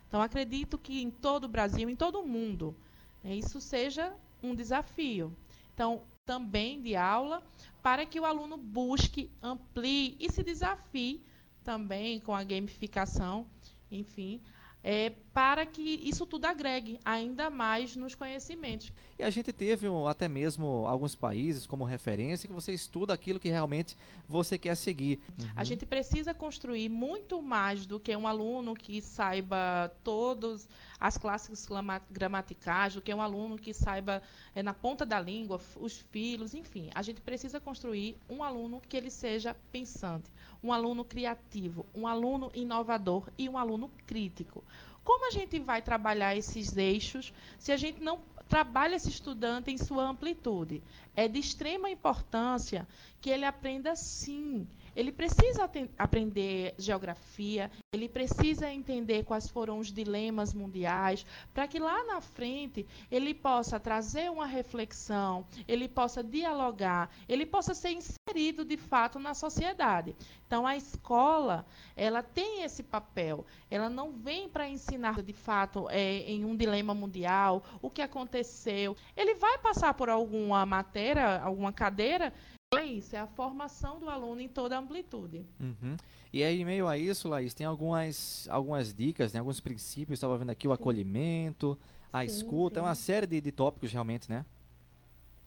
Então, 0.07 0.23
acredito 0.23 0.75
que 0.75 1.03
em 1.03 1.11
todo 1.11 1.43
o 1.43 1.47
Brasil, 1.47 1.87
em 1.87 1.95
todo 1.95 2.19
o 2.19 2.27
mundo, 2.27 2.75
né, 3.23 3.35
isso 3.35 3.61
seja 3.61 4.11
um 4.41 4.55
desafio. 4.55 5.31
Então, 5.71 6.01
também 6.25 6.81
de 6.81 6.95
aula, 6.95 7.43
para 7.81 8.07
que 8.07 8.19
o 8.19 8.25
aluno 8.25 8.57
busque, 8.57 9.29
amplie 9.41 10.17
e 10.19 10.31
se 10.31 10.41
desafie 10.41 11.23
também 11.63 12.19
com 12.19 12.33
a 12.33 12.43
gamificação, 12.43 13.45
enfim, 13.91 14.41
é, 14.83 15.11
para 15.33 15.65
que 15.65 15.81
isso 16.03 16.25
tudo 16.25 16.45
agregue 16.45 16.99
ainda 17.03 17.49
mais 17.49 17.95
nos 17.95 18.15
conhecimentos. 18.15 18.91
E 19.17 19.23
a 19.23 19.29
gente 19.29 19.51
teve 19.51 19.87
até 20.07 20.27
mesmo 20.27 20.85
alguns 20.87 21.15
países 21.15 21.67
como 21.67 21.83
referência 21.83 22.47
que 22.47 22.53
você 22.53 22.73
estuda 22.73 23.13
aquilo 23.13 23.39
que 23.39 23.49
realmente 23.49 23.97
você 24.27 24.57
quer 24.57 24.75
seguir. 24.75 25.19
Uhum. 25.37 25.47
A 25.55 25.63
gente 25.63 25.85
precisa 25.85 26.33
construir 26.33 26.87
muito 26.87 27.41
mais 27.41 27.85
do 27.85 27.99
que 27.99 28.15
um 28.15 28.27
aluno 28.27 28.73
que 28.73 29.01
saiba 29.01 29.91
todas 30.03 30.69
as 30.99 31.17
classes 31.17 31.67
gramaticais, 32.09 32.95
do 32.95 33.01
que 33.01 33.13
um 33.13 33.21
aluno 33.21 33.57
que 33.57 33.73
saiba 33.73 34.21
é, 34.53 34.61
na 34.63 34.73
ponta 34.73 35.05
da 35.05 35.19
língua 35.19 35.59
os 35.75 35.97
filhos, 36.11 36.53
enfim. 36.53 36.89
A 36.93 37.01
gente 37.01 37.21
precisa 37.21 37.59
construir 37.59 38.17
um 38.29 38.43
aluno 38.43 38.81
que 38.81 38.95
ele 38.95 39.09
seja 39.09 39.55
pensante, 39.71 40.29
um 40.63 40.73
aluno 40.73 41.03
criativo, 41.03 41.85
um 41.93 42.07
aluno 42.07 42.51
inovador 42.53 43.29
e 43.37 43.47
um 43.47 43.57
aluno 43.57 43.89
crítico. 44.05 44.63
Como 45.09 45.25
a 45.25 45.31
gente 45.31 45.57
vai 45.57 45.81
trabalhar 45.81 46.35
esses 46.35 46.77
eixos 46.77 47.33
se 47.57 47.71
a 47.71 47.77
gente 47.77 47.99
não 47.99 48.19
trabalha 48.47 48.95
esse 48.95 49.09
estudante 49.09 49.71
em 49.71 49.77
sua 49.79 50.07
amplitude? 50.07 50.83
É 51.15 51.27
de 51.27 51.39
extrema 51.39 51.89
importância 51.89 52.87
que 53.19 53.31
ele 53.31 53.43
aprenda 53.43 53.95
sim 53.95 54.67
ele 54.99 55.13
precisa 55.13 55.63
aprender 55.97 56.75
geografia, 56.77 57.71
ele 57.93 58.09
precisa 58.09 58.69
entender 58.69 59.23
quais 59.23 59.47
foram 59.47 59.79
os 59.79 59.93
dilemas 59.93 60.53
mundiais, 60.53 61.25
para 61.53 61.69
que 61.69 61.79
lá 61.79 62.03
na 62.03 62.19
frente 62.19 62.85
ele 63.09 63.33
possa 63.33 63.79
trazer 63.79 64.29
uma 64.29 64.45
reflexão, 64.45 65.47
ele 65.65 65.87
possa 65.87 66.21
dialogar, 66.21 67.09
ele 67.29 67.45
possa 67.45 67.73
ser 67.73 67.91
inserido 67.91 68.65
de 68.65 68.75
fato 68.75 69.17
na 69.19 69.33
sociedade. 69.33 70.13
Então 70.45 70.67
a 70.67 70.75
escola, 70.75 71.65
ela 71.95 72.21
tem 72.21 72.63
esse 72.63 72.83
papel. 72.83 73.45
Ela 73.71 73.89
não 73.89 74.11
vem 74.11 74.49
para 74.49 74.67
ensinar 74.67 75.21
de 75.21 75.31
fato 75.31 75.87
é, 75.89 76.29
em 76.29 76.43
um 76.43 76.57
dilema 76.57 76.93
mundial 76.93 77.63
o 77.81 77.89
que 77.89 78.01
aconteceu. 78.01 78.97
Ele 79.15 79.35
vai 79.35 79.59
passar 79.59 79.93
por 79.93 80.09
alguma 80.09 80.65
matéria, 80.65 81.41
alguma 81.41 81.71
cadeira 81.71 82.33
é 82.77 82.85
isso, 82.85 83.15
é 83.15 83.19
a 83.19 83.25
formação 83.25 83.99
do 83.99 84.07
aluno 84.07 84.41
em 84.41 84.47
toda 84.47 84.75
a 84.75 84.79
amplitude. 84.79 85.43
Uhum. 85.59 85.97
E 86.31 86.43
aí, 86.43 86.61
em 86.61 86.65
meio 86.65 86.87
a 86.87 86.97
isso, 86.97 87.27
Laís, 87.27 87.53
tem 87.55 87.65
algumas, 87.65 88.47
algumas 88.47 88.93
dicas, 88.93 89.33
né, 89.33 89.39
alguns 89.39 89.59
princípios, 89.59 90.17
estava 90.17 90.37
vendo 90.37 90.51
aqui 90.51 90.67
o 90.67 90.71
acolhimento, 90.71 91.77
a 92.13 92.19
sim, 92.19 92.25
escuta, 92.25 92.79
sim. 92.79 92.85
é 92.85 92.87
uma 92.87 92.95
série 92.95 93.25
de, 93.25 93.41
de 93.41 93.51
tópicos 93.51 93.91
realmente, 93.91 94.29
né? 94.29 94.45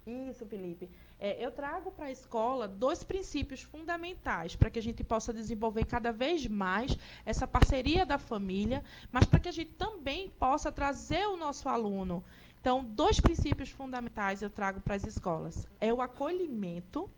Isso, 0.05 0.45
Felipe. 0.47 0.91
É, 1.17 1.45
eu 1.45 1.53
trago 1.53 1.93
para 1.93 2.07
a 2.07 2.11
escola 2.11 2.67
dois 2.67 3.05
princípios 3.05 3.63
fundamentais 3.63 4.57
para 4.57 4.69
que 4.69 4.81
a 4.81 4.83
gente 4.83 5.05
possa 5.05 5.33
desenvolver 5.33 5.85
cada 5.85 6.11
vez 6.11 6.45
mais 6.49 6.99
essa 7.25 7.47
parceria 7.47 8.05
da 8.05 8.19
família, 8.19 8.83
mas 9.13 9.25
para 9.25 9.39
que 9.39 9.49
a 9.49 9.53
gente 9.53 9.75
também 9.75 10.29
possa 10.31 10.73
trazer 10.73 11.25
o 11.29 11.37
nosso 11.37 11.69
aluno. 11.69 12.25
Então, 12.63 12.85
dois 12.85 13.19
princípios 13.19 13.71
fundamentais 13.71 14.41
eu 14.41 14.49
trago 14.49 14.81
para 14.81 14.95
as 14.95 15.05
escolas: 15.05 15.67
é 15.81 15.93
o 15.93 16.01
acolhimento 16.01 17.11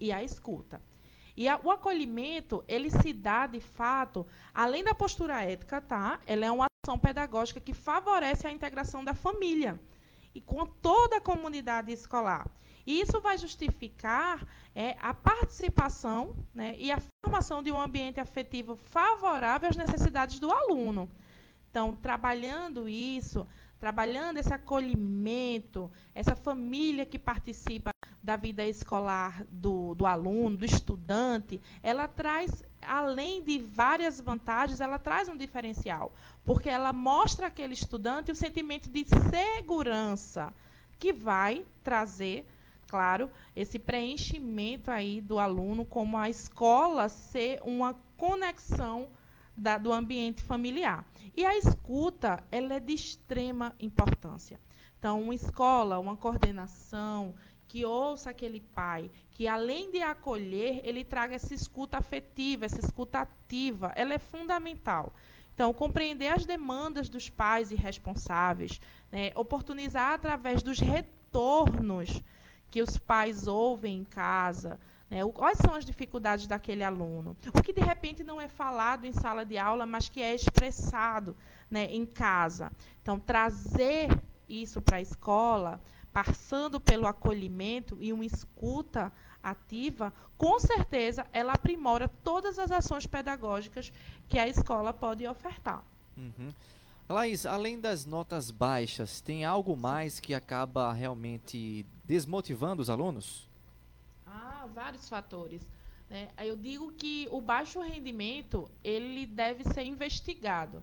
e 0.00 0.10
a 0.10 0.24
escuta. 0.24 0.80
E 1.36 1.46
a, 1.46 1.60
o 1.62 1.70
acolhimento, 1.70 2.64
ele 2.66 2.88
se 2.88 3.12
dá, 3.12 3.46
de 3.46 3.60
fato, 3.60 4.26
além 4.54 4.82
da 4.82 4.94
postura 4.94 5.42
ética, 5.42 5.82
tá? 5.82 6.18
Ela 6.26 6.46
é 6.46 6.50
uma 6.50 6.66
ação 6.82 6.98
pedagógica 6.98 7.60
que 7.60 7.74
favorece 7.74 8.46
a 8.46 8.50
integração 8.50 9.04
da 9.04 9.12
família 9.12 9.78
e 10.34 10.40
com 10.40 10.64
toda 10.64 11.18
a 11.18 11.20
comunidade 11.20 11.92
escolar. 11.92 12.48
E 12.86 12.98
isso 12.98 13.20
vai 13.20 13.36
justificar 13.36 14.48
é, 14.74 14.96
a 14.98 15.12
participação 15.12 16.34
né, 16.54 16.74
e 16.78 16.90
a 16.90 17.02
formação 17.22 17.62
de 17.62 17.70
um 17.70 17.78
ambiente 17.78 18.18
afetivo 18.18 18.76
favorável 18.76 19.68
às 19.68 19.76
necessidades 19.76 20.38
do 20.38 20.50
aluno. 20.50 21.10
Então, 21.70 21.94
trabalhando 21.96 22.88
isso, 22.88 23.46
trabalhando 23.78 24.38
esse 24.38 24.52
acolhimento, 24.52 25.90
essa 26.14 26.34
família 26.34 27.04
que 27.04 27.18
participa 27.18 27.90
da 28.22 28.36
vida 28.36 28.64
escolar 28.64 29.44
do, 29.50 29.94
do 29.94 30.06
aluno, 30.06 30.56
do 30.56 30.64
estudante, 30.64 31.60
ela 31.82 32.08
traz, 32.08 32.64
além 32.82 33.42
de 33.42 33.58
várias 33.58 34.20
vantagens, 34.20 34.80
ela 34.80 34.98
traz 34.98 35.28
um 35.28 35.36
diferencial, 35.36 36.12
porque 36.44 36.68
ela 36.68 36.92
mostra 36.92 37.46
àquele 37.46 37.74
estudante 37.74 38.32
o 38.32 38.36
sentimento 38.36 38.88
de 38.88 39.04
segurança 39.30 40.52
que 40.98 41.12
vai 41.12 41.64
trazer 41.84 42.46
claro, 42.88 43.30
esse 43.54 43.78
preenchimento 43.78 44.90
aí 44.90 45.20
do 45.20 45.38
aluno 45.38 45.84
como 45.84 46.16
a 46.16 46.30
escola 46.30 47.08
ser 47.08 47.60
uma 47.62 47.94
conexão 48.16 49.08
da, 49.56 49.78
do 49.78 49.92
ambiente 49.92 50.42
familiar. 50.42 51.04
E 51.36 51.44
a 51.44 51.56
escuta, 51.56 52.42
ela 52.50 52.74
é 52.74 52.80
de 52.80 52.92
extrema 52.92 53.74
importância. 53.80 54.60
Então, 54.98 55.22
uma 55.22 55.34
escola, 55.34 55.98
uma 55.98 56.16
coordenação 56.16 57.34
que 57.68 57.84
ouça 57.84 58.30
aquele 58.30 58.60
pai, 58.60 59.10
que 59.32 59.48
além 59.48 59.90
de 59.90 60.00
acolher, 60.00 60.80
ele 60.84 61.04
traga 61.04 61.34
essa 61.34 61.52
escuta 61.52 61.98
afetiva, 61.98 62.64
essa 62.64 62.80
escuta 62.80 63.20
ativa, 63.20 63.92
ela 63.96 64.14
é 64.14 64.18
fundamental. 64.18 65.12
Então, 65.54 65.72
compreender 65.72 66.28
as 66.28 66.44
demandas 66.44 67.08
dos 67.08 67.28
pais 67.30 67.70
e 67.70 67.74
responsáveis, 67.74 68.80
né, 69.10 69.32
oportunizar 69.34 70.12
através 70.12 70.62
dos 70.62 70.78
retornos 70.78 72.22
que 72.70 72.82
os 72.82 72.98
pais 72.98 73.46
ouvem 73.46 74.00
em 74.00 74.04
casa, 74.04 74.78
né? 75.08 75.20
Quais 75.32 75.58
são 75.58 75.74
as 75.74 75.84
dificuldades 75.84 76.46
daquele 76.46 76.82
aluno? 76.82 77.36
O 77.54 77.62
que 77.62 77.72
de 77.72 77.80
repente 77.80 78.24
não 78.24 78.40
é 78.40 78.48
falado 78.48 79.04
em 79.04 79.12
sala 79.12 79.44
de 79.44 79.56
aula, 79.56 79.86
mas 79.86 80.08
que 80.08 80.20
é 80.20 80.34
expressado 80.34 81.36
né, 81.70 81.86
em 81.86 82.04
casa. 82.04 82.70
Então, 83.02 83.18
trazer 83.18 84.08
isso 84.48 84.80
para 84.80 84.98
a 84.98 85.00
escola, 85.00 85.80
passando 86.12 86.80
pelo 86.80 87.06
acolhimento 87.06 87.96
e 88.00 88.12
uma 88.12 88.24
escuta 88.24 89.12
ativa, 89.42 90.12
com 90.36 90.58
certeza 90.58 91.26
ela 91.32 91.52
aprimora 91.52 92.08
todas 92.08 92.58
as 92.58 92.70
ações 92.70 93.06
pedagógicas 93.06 93.92
que 94.28 94.38
a 94.38 94.48
escola 94.48 94.92
pode 94.92 95.26
ofertar. 95.26 95.84
Uhum. 96.16 96.52
Laís, 97.08 97.46
além 97.46 97.78
das 97.78 98.04
notas 98.04 98.50
baixas, 98.50 99.20
tem 99.20 99.44
algo 99.44 99.76
mais 99.76 100.18
que 100.18 100.34
acaba 100.34 100.92
realmente 100.92 101.86
desmotivando 102.04 102.82
os 102.82 102.90
alunos? 102.90 103.45
Vários 104.66 105.08
fatores. 105.08 105.66
Né? 106.08 106.28
Eu 106.38 106.56
digo 106.56 106.92
que 106.92 107.28
o 107.30 107.40
baixo 107.40 107.80
rendimento 107.80 108.70
ele 108.82 109.26
deve 109.26 109.64
ser 109.64 109.84
investigado. 109.84 110.82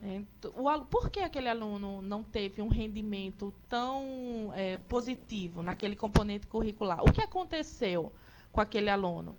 Né? 0.00 0.24
O, 0.56 0.84
por 0.84 1.10
que 1.10 1.20
aquele 1.20 1.48
aluno 1.48 2.02
não 2.02 2.22
teve 2.22 2.60
um 2.62 2.68
rendimento 2.68 3.52
tão 3.68 4.52
é, 4.54 4.78
positivo 4.88 5.62
naquele 5.62 5.96
componente 5.96 6.46
curricular? 6.46 7.02
O 7.02 7.12
que 7.12 7.22
aconteceu 7.22 8.12
com 8.52 8.60
aquele 8.60 8.90
aluno? 8.90 9.36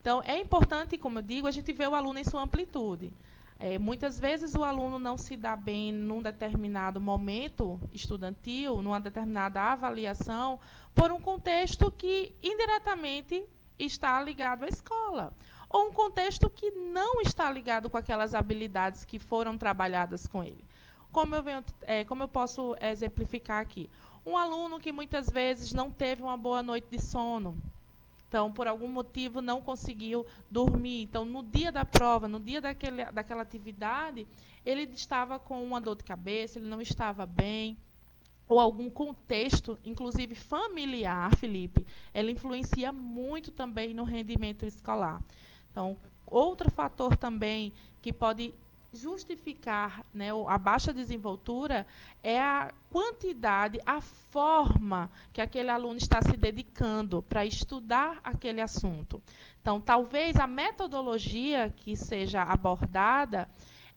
Então, 0.00 0.22
é 0.24 0.38
importante, 0.38 0.96
como 0.96 1.18
eu 1.18 1.22
digo, 1.22 1.46
a 1.46 1.50
gente 1.50 1.72
ver 1.72 1.88
o 1.88 1.94
aluno 1.94 2.18
em 2.18 2.24
sua 2.24 2.42
amplitude. 2.42 3.12
É, 3.60 3.76
muitas 3.76 4.20
vezes 4.20 4.54
o 4.54 4.62
aluno 4.62 5.00
não 5.00 5.18
se 5.18 5.36
dá 5.36 5.56
bem 5.56 5.90
num 5.90 6.22
determinado 6.22 7.00
momento 7.00 7.80
estudantil, 7.92 8.80
numa 8.80 9.00
determinada 9.00 9.60
avaliação, 9.60 10.60
por 10.94 11.10
um 11.10 11.20
contexto 11.20 11.90
que 11.90 12.32
indiretamente 12.40 13.44
está 13.76 14.22
ligado 14.22 14.62
à 14.62 14.68
escola, 14.68 15.32
ou 15.68 15.88
um 15.88 15.92
contexto 15.92 16.48
que 16.48 16.70
não 16.70 17.20
está 17.20 17.50
ligado 17.50 17.90
com 17.90 17.96
aquelas 17.96 18.32
habilidades 18.32 19.04
que 19.04 19.18
foram 19.18 19.58
trabalhadas 19.58 20.26
com 20.26 20.44
ele. 20.44 20.64
Como 21.10 21.34
eu, 21.34 21.42
venho, 21.42 21.64
é, 21.82 22.04
como 22.04 22.22
eu 22.22 22.28
posso 22.28 22.76
exemplificar 22.80 23.60
aqui? 23.60 23.90
Um 24.24 24.36
aluno 24.36 24.78
que 24.78 24.92
muitas 24.92 25.28
vezes 25.28 25.72
não 25.72 25.90
teve 25.90 26.22
uma 26.22 26.36
boa 26.36 26.62
noite 26.62 26.86
de 26.90 27.00
sono, 27.00 27.60
então, 28.28 28.52
por 28.52 28.68
algum 28.68 28.88
motivo, 28.88 29.40
não 29.40 29.62
conseguiu 29.62 30.26
dormir. 30.50 31.02
Então, 31.02 31.24
no 31.24 31.42
dia 31.42 31.72
da 31.72 31.84
prova, 31.84 32.28
no 32.28 32.38
dia 32.38 32.60
daquele, 32.60 33.04
daquela 33.06 33.40
atividade, 33.40 34.28
ele 34.66 34.82
estava 34.82 35.38
com 35.38 35.64
uma 35.64 35.80
dor 35.80 35.96
de 35.96 36.04
cabeça, 36.04 36.58
ele 36.58 36.68
não 36.68 36.80
estava 36.80 37.24
bem. 37.24 37.76
Ou 38.46 38.60
algum 38.60 38.90
contexto, 38.90 39.78
inclusive 39.84 40.34
familiar, 40.34 41.34
Felipe, 41.36 41.86
ela 42.12 42.30
influencia 42.30 42.92
muito 42.92 43.50
também 43.50 43.94
no 43.94 44.04
rendimento 44.04 44.64
escolar. 44.66 45.22
Então, 45.70 45.96
outro 46.26 46.70
fator 46.70 47.16
também 47.16 47.72
que 48.02 48.12
pode 48.12 48.54
justificar 48.92 50.04
né, 50.12 50.28
a 50.46 50.58
baixa 50.58 50.92
desenvoltura 50.92 51.86
é 52.22 52.40
a 52.40 52.72
quantidade, 52.90 53.80
a 53.84 54.00
forma 54.00 55.10
que 55.32 55.40
aquele 55.40 55.70
aluno 55.70 55.98
está 55.98 56.22
se 56.22 56.36
dedicando 56.36 57.22
para 57.22 57.44
estudar 57.44 58.18
aquele 58.24 58.60
assunto. 58.60 59.22
Então, 59.60 59.80
talvez 59.80 60.36
a 60.36 60.46
metodologia 60.46 61.72
que 61.76 61.96
seja 61.96 62.42
abordada 62.42 63.48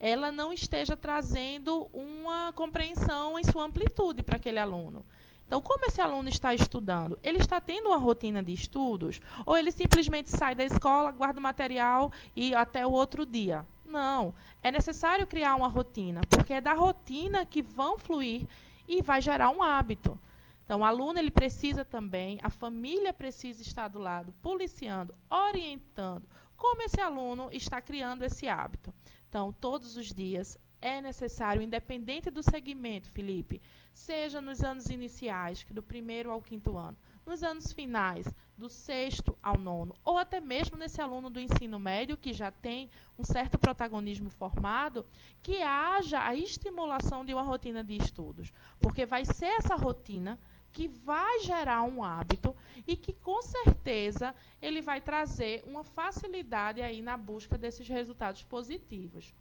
ela 0.02 0.32
não 0.32 0.52
esteja 0.52 0.98
trazendo 0.98 1.88
uma 1.94 2.52
compreensão 2.54 3.38
em 3.38 3.44
sua 3.44 3.66
amplitude 3.66 4.24
para 4.24 4.38
aquele 4.38 4.58
aluno. 4.58 5.06
Então, 5.46 5.62
como 5.62 5.86
esse 5.86 6.02
aluno 6.02 6.28
está 6.28 6.56
estudando? 6.56 7.20
Ele 7.22 7.38
está 7.38 7.62
tendo 7.62 7.90
uma 7.90 7.98
rotina 7.98 8.42
de 8.42 8.52
estudos? 8.52 9.22
Ou 9.46 9.56
ele 9.56 9.72
simplesmente 9.72 10.32
sai 10.32 10.56
da 10.56 10.64
escola, 10.64 11.12
guarda 11.12 11.40
o 11.40 11.44
material 11.44 12.12
e 12.36 12.56
até 12.56 12.88
o 12.88 12.92
outro 12.92 13.28
dia? 13.28 13.64
Não. 13.92 14.34
É 14.64 14.72
necessário 14.72 15.28
criar 15.28 15.56
uma 15.56 15.68
rotina, 15.68 16.22
porque 16.30 16.54
é 16.54 16.62
da 16.62 16.74
rotina 16.74 17.46
que 17.46 17.62
vão 17.62 18.00
fluir 18.00 18.48
e 18.88 19.02
vai 19.02 19.22
gerar 19.22 19.50
um 19.50 19.62
hábito. 19.62 20.18
Então, 20.64 20.80
o 20.80 20.86
aluno 20.86 21.20
ele 21.20 21.32
precisa 21.32 21.84
também, 21.84 22.40
a 22.42 22.50
família 22.50 23.12
precisa 23.12 23.62
estar 23.62 23.90
do 23.90 24.00
lado, 24.00 24.34
policiando, 24.42 25.14
orientando 25.30 26.26
como 26.62 26.84
esse 26.84 27.02
aluno 27.02 27.50
está 27.52 27.82
criando 27.82 28.24
esse 28.24 28.48
hábito. 28.48 28.94
Então, 29.28 29.52
todos 29.52 29.98
os 29.98 30.14
dias 30.14 30.60
é 30.80 31.02
necessário, 31.02 31.62
independente 31.62 32.30
do 32.30 32.44
segmento, 32.44 33.10
Felipe, 33.10 33.60
seja 33.94 34.40
nos 34.40 34.62
anos 34.62 34.86
iniciais, 34.86 35.66
do 35.72 35.82
primeiro 35.82 36.30
ao 36.30 36.42
quinto 36.42 36.78
ano, 36.78 36.98
nos 37.26 37.42
anos 37.42 37.74
finais, 37.74 38.28
do 38.62 38.70
sexto 38.70 39.36
ao 39.42 39.58
nono, 39.58 39.96
ou 40.06 40.20
até 40.20 40.40
mesmo 40.40 40.78
nesse 40.78 41.02
aluno 41.02 41.32
do 41.32 41.40
ensino 41.40 41.80
médio 41.80 42.16
que 42.16 42.32
já 42.32 42.52
tem 42.52 42.92
um 43.18 43.24
certo 43.24 43.58
protagonismo 43.58 44.30
formado, 44.30 45.04
que 45.42 45.64
haja 45.64 46.24
a 46.24 46.36
estimulação 46.36 47.26
de 47.26 47.34
uma 47.34 47.42
rotina 47.42 47.84
de 47.84 47.98
estudos, 47.98 48.54
porque 48.80 49.04
vai 49.04 49.26
ser 49.26 49.48
essa 49.48 49.76
rotina 49.76 50.40
que 50.72 50.88
vai 50.88 51.40
gerar 51.40 51.82
um 51.82 52.04
hábito 52.04 52.56
e 52.86 52.96
que 52.96 53.14
com 53.14 53.42
certeza 53.42 54.34
ele 54.62 54.80
vai 54.80 55.02
trazer 55.02 55.64
uma 55.66 55.84
facilidade 55.84 56.84
aí 56.84 57.02
na 57.02 57.18
busca 57.18 57.58
desses 57.58 57.88
resultados 57.88 58.44
positivos. 58.44 59.34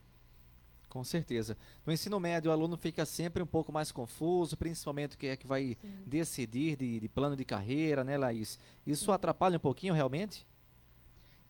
Com 0.91 1.05
certeza. 1.05 1.57
No 1.87 1.93
ensino 1.93 2.19
médio, 2.19 2.51
o 2.51 2.53
aluno 2.53 2.77
fica 2.77 3.07
sempre 3.07 3.41
um 3.41 3.47
pouco 3.47 3.73
mais 3.73 3.93
confuso, 3.93 4.57
principalmente 4.57 5.15
o 5.15 5.19
que 5.19 5.29
é 5.29 5.37
que 5.37 5.47
vai 5.47 5.79
Sim. 5.81 6.03
decidir 6.05 6.77
de, 6.77 6.99
de, 6.99 7.09
plano 7.09 7.37
de 7.37 7.45
carreira, 7.45 8.03
né, 8.03 8.19
Laís? 8.19 8.59
Isso 8.85 9.05
Sim. 9.05 9.13
atrapalha 9.13 9.57
um 9.57 9.61
pouquinho 9.61 9.95
realmente? 9.95 10.45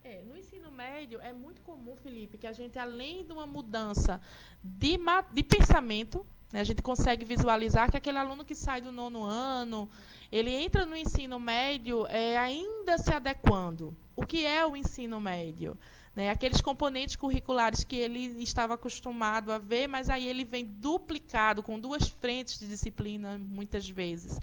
É, 0.04 0.22
no 0.28 0.36
ensino 0.36 0.70
médio 0.70 1.18
é 1.22 1.32
muito 1.32 1.62
comum, 1.62 1.96
Felipe, 1.96 2.36
que 2.36 2.46
a 2.46 2.52
gente, 2.52 2.78
além 2.78 3.24
de 3.24 3.32
uma 3.32 3.46
mudança 3.46 4.20
de, 4.62 4.98
de 5.32 5.42
pensamento, 5.42 6.24
né, 6.52 6.60
a 6.60 6.64
gente 6.64 6.82
consegue 6.82 7.24
visualizar 7.24 7.90
que 7.90 7.96
aquele 7.96 8.18
aluno 8.18 8.44
que 8.44 8.54
sai 8.54 8.82
do 8.82 8.92
nono 8.92 9.24
ano, 9.24 9.88
ele 10.30 10.50
entra 10.50 10.84
no 10.84 10.94
ensino 10.94 11.40
médio 11.40 12.06
é, 12.08 12.36
ainda 12.36 12.98
se 12.98 13.10
adequando. 13.10 13.96
O 14.14 14.26
que 14.26 14.44
é 14.44 14.66
o 14.66 14.76
ensino 14.76 15.18
médio? 15.18 15.78
Né? 16.14 16.28
Aqueles 16.30 16.60
componentes 16.60 17.16
curriculares 17.16 17.84
que 17.84 17.96
ele 17.96 18.42
estava 18.42 18.74
acostumado 18.74 19.52
a 19.52 19.58
ver, 19.58 19.86
mas 19.86 20.10
aí 20.10 20.26
ele 20.26 20.44
vem 20.44 20.64
duplicado, 20.64 21.62
com 21.62 21.78
duas 21.78 22.08
frentes 22.08 22.58
de 22.58 22.66
disciplina, 22.66 23.38
muitas 23.38 23.88
vezes. 23.88 24.38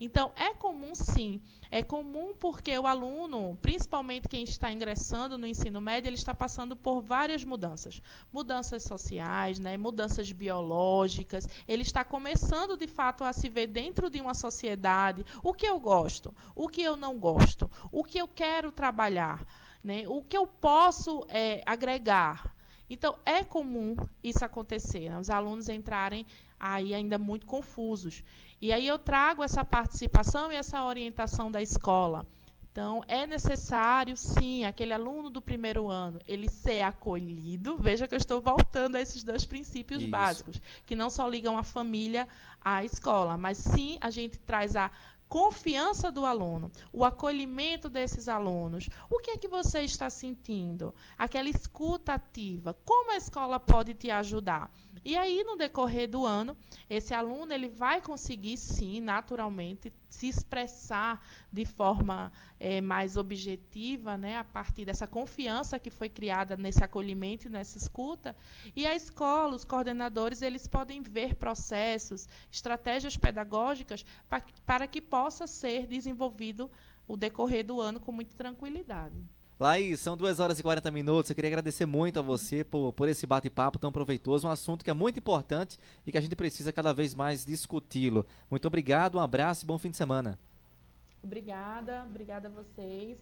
Então, 0.00 0.30
é 0.36 0.54
comum 0.54 0.94
sim. 0.94 1.40
É 1.70 1.82
comum 1.82 2.32
porque 2.38 2.78
o 2.78 2.86
aluno, 2.86 3.58
principalmente 3.60 4.28
quem 4.28 4.44
está 4.44 4.72
ingressando 4.72 5.36
no 5.36 5.46
ensino 5.46 5.80
médio, 5.80 6.08
ele 6.08 6.16
está 6.16 6.32
passando 6.32 6.76
por 6.76 7.02
várias 7.02 7.44
mudanças. 7.44 8.00
Mudanças 8.32 8.84
sociais, 8.84 9.58
né, 9.58 9.76
mudanças 9.76 10.30
biológicas. 10.30 11.48
Ele 11.66 11.82
está 11.82 12.04
começando, 12.04 12.76
de 12.76 12.86
fato, 12.86 13.24
a 13.24 13.32
se 13.32 13.48
ver 13.48 13.66
dentro 13.66 14.08
de 14.08 14.20
uma 14.20 14.34
sociedade. 14.34 15.26
O 15.42 15.52
que 15.52 15.66
eu 15.66 15.80
gosto? 15.80 16.32
O 16.54 16.68
que 16.68 16.80
eu 16.80 16.96
não 16.96 17.18
gosto? 17.18 17.68
O 17.90 18.04
que 18.04 18.18
eu 18.18 18.28
quero 18.28 18.70
trabalhar? 18.70 19.44
Né? 19.88 20.04
O 20.06 20.20
que 20.20 20.36
eu 20.36 20.46
posso 20.46 21.24
é, 21.30 21.62
agregar? 21.64 22.54
Então, 22.90 23.16
é 23.24 23.42
comum 23.42 23.96
isso 24.22 24.44
acontecer, 24.44 25.08
né? 25.08 25.18
os 25.18 25.30
alunos 25.30 25.70
entrarem 25.70 26.26
aí 26.60 26.92
ainda 26.92 27.16
muito 27.16 27.46
confusos. 27.46 28.22
E 28.60 28.70
aí 28.70 28.86
eu 28.86 28.98
trago 28.98 29.42
essa 29.42 29.64
participação 29.64 30.52
e 30.52 30.56
essa 30.56 30.84
orientação 30.84 31.50
da 31.50 31.62
escola. 31.62 32.26
Então, 32.70 33.02
é 33.08 33.26
necessário, 33.26 34.14
sim, 34.14 34.66
aquele 34.66 34.92
aluno 34.92 35.30
do 35.30 35.40
primeiro 35.40 35.88
ano, 35.88 36.20
ele 36.28 36.50
ser 36.50 36.82
acolhido. 36.82 37.78
Veja 37.78 38.06
que 38.06 38.14
eu 38.14 38.18
estou 38.18 38.42
voltando 38.42 38.96
a 38.96 39.00
esses 39.00 39.24
dois 39.24 39.46
princípios 39.46 40.02
Isso. 40.02 40.10
básicos, 40.10 40.60
que 40.84 40.94
não 40.94 41.08
só 41.08 41.26
ligam 41.26 41.56
a 41.56 41.64
família 41.64 42.28
à 42.60 42.84
escola, 42.84 43.38
mas 43.38 43.56
sim 43.56 43.96
a 44.02 44.10
gente 44.10 44.38
traz 44.38 44.76
a 44.76 44.90
confiança 45.28 46.10
do 46.10 46.24
aluno, 46.24 46.70
o 46.92 47.04
acolhimento 47.04 47.88
desses 47.88 48.28
alunos. 48.28 48.88
O 49.10 49.18
que 49.18 49.32
é 49.32 49.36
que 49.36 49.46
você 49.46 49.80
está 49.82 50.08
sentindo? 50.08 50.94
Aquela 51.16 51.48
escuta 51.48 52.14
ativa. 52.14 52.74
Como 52.84 53.12
a 53.12 53.16
escola 53.16 53.60
pode 53.60 53.94
te 53.94 54.10
ajudar? 54.10 54.70
E 55.08 55.16
aí, 55.16 55.42
no 55.42 55.56
decorrer 55.56 56.06
do 56.06 56.26
ano, 56.26 56.54
esse 56.90 57.14
aluno 57.14 57.50
ele 57.50 57.66
vai 57.66 57.98
conseguir, 57.98 58.58
sim, 58.58 59.00
naturalmente, 59.00 59.90
se 60.06 60.28
expressar 60.28 61.26
de 61.50 61.64
forma 61.64 62.30
é, 62.60 62.82
mais 62.82 63.16
objetiva, 63.16 64.18
né, 64.18 64.36
a 64.36 64.44
partir 64.44 64.84
dessa 64.84 65.06
confiança 65.06 65.78
que 65.78 65.88
foi 65.88 66.10
criada 66.10 66.58
nesse 66.58 66.84
acolhimento 66.84 67.46
e 67.46 67.50
nessa 67.50 67.78
escuta. 67.78 68.36
E 68.76 68.86
a 68.86 68.94
escola, 68.94 69.56
os 69.56 69.64
coordenadores, 69.64 70.42
eles 70.42 70.66
podem 70.66 71.00
ver 71.00 71.36
processos, 71.36 72.28
estratégias 72.52 73.16
pedagógicas 73.16 74.04
para, 74.66 74.86
que 74.86 75.00
possa 75.00 75.46
ser 75.46 75.86
desenvolvido 75.86 76.70
o 77.06 77.16
decorrer 77.16 77.64
do 77.64 77.80
ano 77.80 77.98
com 77.98 78.12
muita 78.12 78.36
tranquilidade. 78.36 79.16
Laís, 79.58 79.98
são 79.98 80.16
2 80.16 80.38
horas 80.38 80.60
e 80.60 80.62
40 80.62 80.88
minutos. 80.92 81.30
Eu 81.30 81.34
queria 81.34 81.48
agradecer 81.48 81.84
muito 81.84 82.18
a 82.18 82.22
você 82.22 82.62
por, 82.62 82.92
por 82.92 83.08
esse 83.08 83.26
bate-papo 83.26 83.78
tão 83.78 83.90
proveitoso, 83.90 84.46
um 84.46 84.50
assunto 84.50 84.84
que 84.84 84.90
é 84.90 84.94
muito 84.94 85.18
importante 85.18 85.78
e 86.06 86.12
que 86.12 86.18
a 86.18 86.20
gente 86.20 86.36
precisa 86.36 86.72
cada 86.72 86.92
vez 86.92 87.12
mais 87.12 87.44
discuti-lo. 87.44 88.24
Muito 88.48 88.66
obrigado, 88.68 89.16
um 89.16 89.20
abraço 89.20 89.64
e 89.64 89.66
bom 89.66 89.76
fim 89.76 89.90
de 89.90 89.96
semana. 89.96 90.38
Obrigada, 91.22 92.04
obrigada 92.08 92.46
a 92.46 92.50
vocês. 92.50 93.18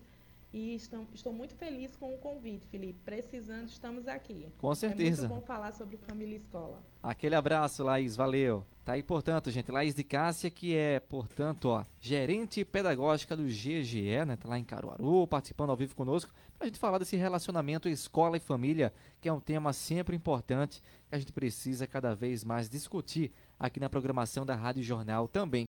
E 0.52 0.74
estou, 0.74 1.06
estou 1.12 1.32
muito 1.32 1.54
feliz 1.54 1.94
com 1.96 2.14
o 2.14 2.18
convite, 2.18 2.66
Felipe. 2.68 2.98
Precisando, 3.04 3.68
estamos 3.68 4.08
aqui. 4.08 4.48
Com 4.58 4.74
certeza. 4.74 5.26
É 5.26 5.28
muito 5.28 5.40
bom 5.40 5.46
falar 5.46 5.72
sobre 5.72 5.96
família 5.96 6.34
e 6.34 6.38
escola. 6.38 6.82
Aquele 7.02 7.34
abraço, 7.34 7.84
Laís. 7.84 8.16
Valeu. 8.16 8.64
Tá 8.84 8.92
aí, 8.92 9.02
portanto, 9.02 9.50
gente, 9.50 9.70
Laís 9.72 9.94
de 9.94 10.04
Cássia, 10.04 10.48
que 10.48 10.76
é, 10.76 11.00
portanto, 11.00 11.66
ó, 11.66 11.84
gerente 12.00 12.64
pedagógica 12.64 13.36
do 13.36 13.42
GGE, 13.42 14.24
né? 14.24 14.36
Tá 14.36 14.48
lá 14.48 14.58
em 14.58 14.64
Caruaru, 14.64 15.26
participando 15.26 15.70
ao 15.70 15.76
vivo 15.76 15.94
conosco, 15.96 16.32
pra 16.56 16.68
gente 16.68 16.78
falar 16.78 16.98
desse 16.98 17.16
relacionamento 17.16 17.88
escola 17.88 18.36
e 18.36 18.40
família, 18.40 18.92
que 19.20 19.28
é 19.28 19.32
um 19.32 19.40
tema 19.40 19.72
sempre 19.72 20.14
importante, 20.14 20.80
que 21.08 21.14
a 21.14 21.18
gente 21.18 21.32
precisa 21.32 21.84
cada 21.86 22.14
vez 22.14 22.44
mais 22.44 22.68
discutir 22.70 23.32
aqui 23.58 23.80
na 23.80 23.90
programação 23.90 24.46
da 24.46 24.54
Rádio 24.54 24.84
Jornal 24.84 25.26
também. 25.26 25.64